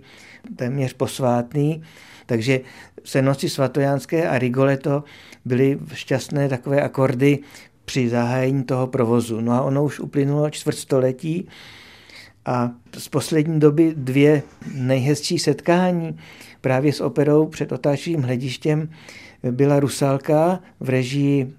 téměř 0.56 0.92
posvátný, 0.92 1.82
takže 2.26 2.60
se 3.04 3.22
noci 3.22 3.48
svatojánské 3.48 4.28
a 4.28 4.38
Rigoletto 4.38 5.04
byly 5.44 5.78
šťastné 5.94 6.48
takové 6.48 6.82
akordy 6.82 7.38
při 7.84 8.08
zahájení 8.08 8.64
toho 8.64 8.86
provozu. 8.86 9.40
No 9.40 9.52
a 9.52 9.62
ono 9.62 9.84
už 9.84 10.00
uplynulo 10.00 10.50
čtvrtstoletí 10.50 11.48
a 12.46 12.70
z 12.98 13.08
poslední 13.08 13.60
doby 13.60 13.94
dvě 13.96 14.42
nejhezčí 14.74 15.38
setkání 15.38 16.18
právě 16.60 16.92
s 16.92 17.00
operou 17.00 17.46
před 17.46 17.72
otáčivým 17.72 18.22
hledištěm 18.22 18.88
byla 19.50 19.80
Rusalka 19.80 20.60
v 20.80 20.88
režii 20.88 21.52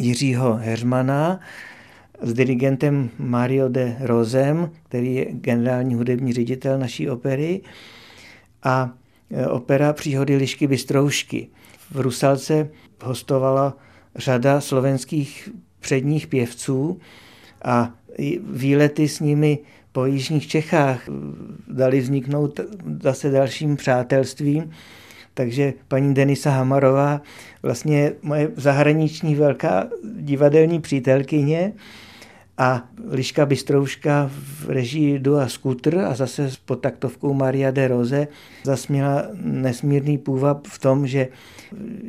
Jiřího 0.00 0.54
Heřmana 0.54 1.40
s 2.22 2.32
dirigentem 2.32 3.10
Mario 3.18 3.68
de 3.68 3.96
Rozem, 4.00 4.70
který 4.88 5.14
je 5.14 5.26
generální 5.30 5.94
hudební 5.94 6.32
ředitel 6.32 6.78
naší 6.78 7.10
opery 7.10 7.60
a 8.62 8.92
e, 9.30 9.46
opera 9.46 9.92
Příhody 9.92 10.36
Lišky 10.36 10.66
Bystroušky. 10.66 11.48
V 11.90 12.00
Rusalce 12.00 12.68
hostovala 13.02 13.76
řada 14.16 14.60
slovenských 14.60 15.48
předních 15.80 16.26
pěvců 16.26 16.98
a 17.64 17.94
výlety 18.52 19.08
s 19.08 19.20
nimi 19.20 19.58
po 19.92 20.06
Jižních 20.06 20.46
Čechách 20.46 21.08
dali 21.68 22.00
vzniknout 22.00 22.60
zase 23.02 23.30
dalším 23.30 23.76
přátelstvím. 23.76 24.70
Takže 25.34 25.72
paní 25.88 26.14
Denisa 26.14 26.50
Hamarová, 26.50 27.20
vlastně 27.62 28.12
moje 28.22 28.50
zahraniční 28.56 29.34
velká 29.34 29.88
divadelní 30.20 30.80
přítelkyně 30.80 31.72
a 32.58 32.88
Liška 33.08 33.46
Bystrouška 33.46 34.30
v 34.32 34.70
režii 34.70 35.18
Dua 35.18 35.48
Scooter 35.48 35.98
a 35.98 36.14
zase 36.14 36.50
pod 36.64 36.76
taktovkou 36.76 37.34
Maria 37.34 37.70
de 37.70 37.88
Rose 37.88 38.28
zasměla 38.64 39.24
nesmírný 39.42 40.18
půvab 40.18 40.66
v 40.66 40.78
tom, 40.78 41.06
že 41.06 41.28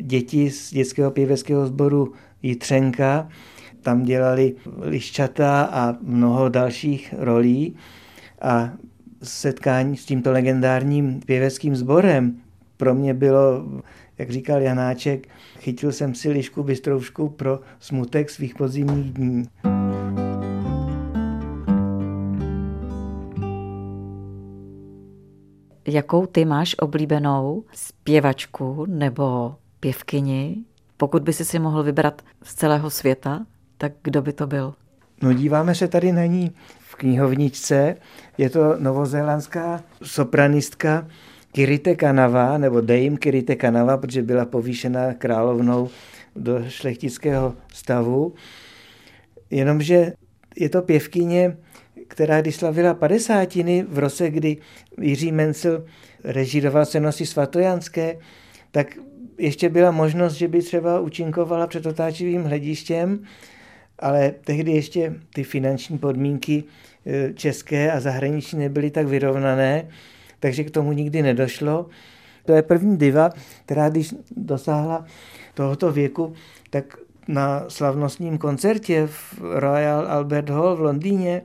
děti 0.01 0.51
z 0.51 0.73
dětského 0.73 1.11
pěveckého 1.11 1.67
sboru 1.67 2.13
Jitřenka 2.43 3.29
tam 3.81 4.03
dělali 4.03 4.55
liščata 4.77 5.63
a 5.63 5.95
mnoho 6.01 6.49
dalších 6.49 7.13
rolí 7.17 7.75
a 8.41 8.69
setkání 9.23 9.97
s 9.97 10.05
tímto 10.05 10.31
legendárním 10.31 11.19
pěveckým 11.19 11.75
sborem 11.75 12.41
pro 12.77 12.95
mě 12.95 13.13
bylo, 13.13 13.65
jak 14.17 14.29
říkal 14.29 14.61
Janáček, 14.61 15.27
chytil 15.59 15.91
jsem 15.91 16.15
si 16.15 16.29
lišku 16.29 16.63
bystroušku 16.63 17.29
pro 17.29 17.59
smutek 17.79 18.29
svých 18.29 18.55
podzimních 18.55 19.13
dní. 19.13 19.43
Jakou 25.87 26.25
ty 26.25 26.45
máš 26.45 26.75
oblíbenou 26.79 27.63
zpěvačku 27.73 28.85
nebo 28.85 29.55
pěvkyni? 29.79 30.57
Pokud 30.97 31.23
by 31.23 31.33
si 31.33 31.45
si 31.45 31.59
mohl 31.59 31.83
vybrat 31.83 32.21
z 32.43 32.53
celého 32.55 32.89
světa, 32.89 33.45
tak 33.81 33.93
kdo 34.03 34.21
by 34.21 34.33
to 34.33 34.47
byl? 34.47 34.73
No 35.21 35.33
díváme 35.33 35.75
se 35.75 35.87
tady 35.87 36.11
na 36.11 36.25
ní 36.25 36.51
v 36.79 36.95
knihovničce. 36.95 37.95
Je 38.37 38.49
to 38.49 38.75
novozélandská 38.79 39.83
sopranistka 40.03 41.07
Kirite 41.51 41.95
Kanava, 41.95 42.57
nebo 42.57 42.81
Dejim 42.81 43.17
Kirite 43.17 43.55
Kanava, 43.55 43.97
protože 43.97 44.21
byla 44.23 44.45
povýšena 44.45 45.13
královnou 45.13 45.89
do 46.35 46.63
šlechtického 46.67 47.53
stavu. 47.73 48.33
Jenomže 49.49 50.13
je 50.55 50.69
to 50.69 50.81
pěvkyně, 50.81 51.57
která 52.07 52.41
když 52.41 52.55
slavila 52.55 52.93
padesátiny 52.93 53.85
v 53.89 53.97
roce, 53.97 54.29
kdy 54.29 54.57
Jiří 55.01 55.31
Mencel 55.31 55.85
režíroval 56.23 56.85
nosí 56.99 57.25
svatojanské, 57.25 58.17
tak 58.71 58.97
ještě 59.37 59.69
byla 59.69 59.91
možnost, 59.91 60.33
že 60.33 60.47
by 60.47 60.61
třeba 60.61 60.99
účinkovala 60.99 61.67
před 61.67 61.85
otáčivým 61.85 62.43
hledištěm, 62.43 63.23
ale 64.01 64.33
tehdy 64.43 64.71
ještě 64.71 65.13
ty 65.33 65.43
finanční 65.43 65.97
podmínky 65.97 66.63
e, 67.05 67.33
české 67.33 67.91
a 67.91 67.99
zahraniční 67.99 68.59
nebyly 68.59 68.91
tak 68.91 69.07
vyrovnané, 69.07 69.87
takže 70.39 70.63
k 70.63 70.71
tomu 70.71 70.91
nikdy 70.91 71.21
nedošlo. 71.21 71.85
To 72.45 72.53
je 72.53 72.61
první 72.61 72.97
diva, 72.97 73.29
která 73.65 73.89
když 73.89 74.13
dosáhla 74.37 75.05
tohoto 75.53 75.91
věku, 75.91 76.33
tak 76.69 76.97
na 77.27 77.65
slavnostním 77.67 78.37
koncertě 78.37 79.07
v 79.07 79.35
Royal 79.41 80.07
Albert 80.07 80.49
Hall 80.49 80.75
v 80.75 80.81
Londýně 80.81 81.41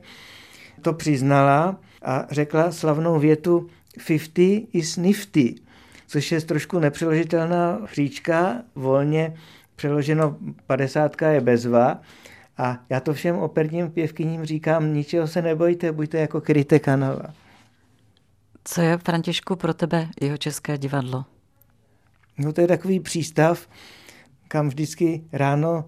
to 0.82 0.92
přiznala 0.92 1.80
a 2.02 2.26
řekla 2.30 2.72
slavnou 2.72 3.18
větu 3.18 3.68
50 4.06 4.28
is 4.72 4.96
nifty, 4.96 5.54
což 6.06 6.32
je 6.32 6.40
trošku 6.40 6.78
nepřeložitelná 6.78 7.80
příčka, 7.86 8.62
volně 8.74 9.34
přeloženo 9.76 10.36
50 10.66 11.22
je 11.22 11.40
bezva. 11.40 12.00
A 12.58 12.78
já 12.90 13.00
to 13.00 13.14
všem 13.14 13.36
operním 13.36 13.90
pěvkyním 13.90 14.44
říkám, 14.44 14.94
ničeho 14.94 15.26
se 15.26 15.42
nebojte, 15.42 15.92
buďte 15.92 16.18
jako 16.18 16.40
kryte 16.40 16.78
kanava. 16.78 17.22
Co 18.64 18.80
je, 18.80 18.98
Františku, 18.98 19.56
pro 19.56 19.74
tebe 19.74 20.08
jeho 20.20 20.36
české 20.36 20.78
divadlo? 20.78 21.24
No 22.38 22.52
to 22.52 22.60
je 22.60 22.66
takový 22.66 23.00
přístav, 23.00 23.68
kam 24.48 24.68
vždycky 24.68 25.24
ráno 25.32 25.84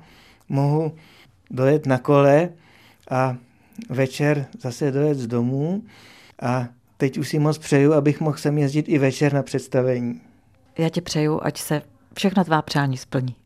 mohu 0.49 0.93
dojet 1.51 1.87
na 1.87 1.99
kole 1.99 2.49
a 3.11 3.37
večer 3.89 4.47
zase 4.61 4.91
dojet 4.91 5.19
z 5.19 5.27
domů 5.27 5.83
a 6.43 6.69
teď 6.97 7.19
už 7.19 7.29
si 7.29 7.39
moc 7.39 7.59
přeju, 7.59 7.93
abych 7.93 8.21
mohl 8.21 8.37
sem 8.37 8.59
jezdit 8.59 8.89
i 8.89 8.99
večer 8.99 9.33
na 9.33 9.43
představení. 9.43 10.21
Já 10.79 10.89
ti 10.89 11.01
přeju, 11.01 11.41
ať 11.43 11.59
se 11.59 11.83
všechna 12.15 12.45
tvá 12.45 12.63
přání 12.63 12.97
splní. 12.97 13.37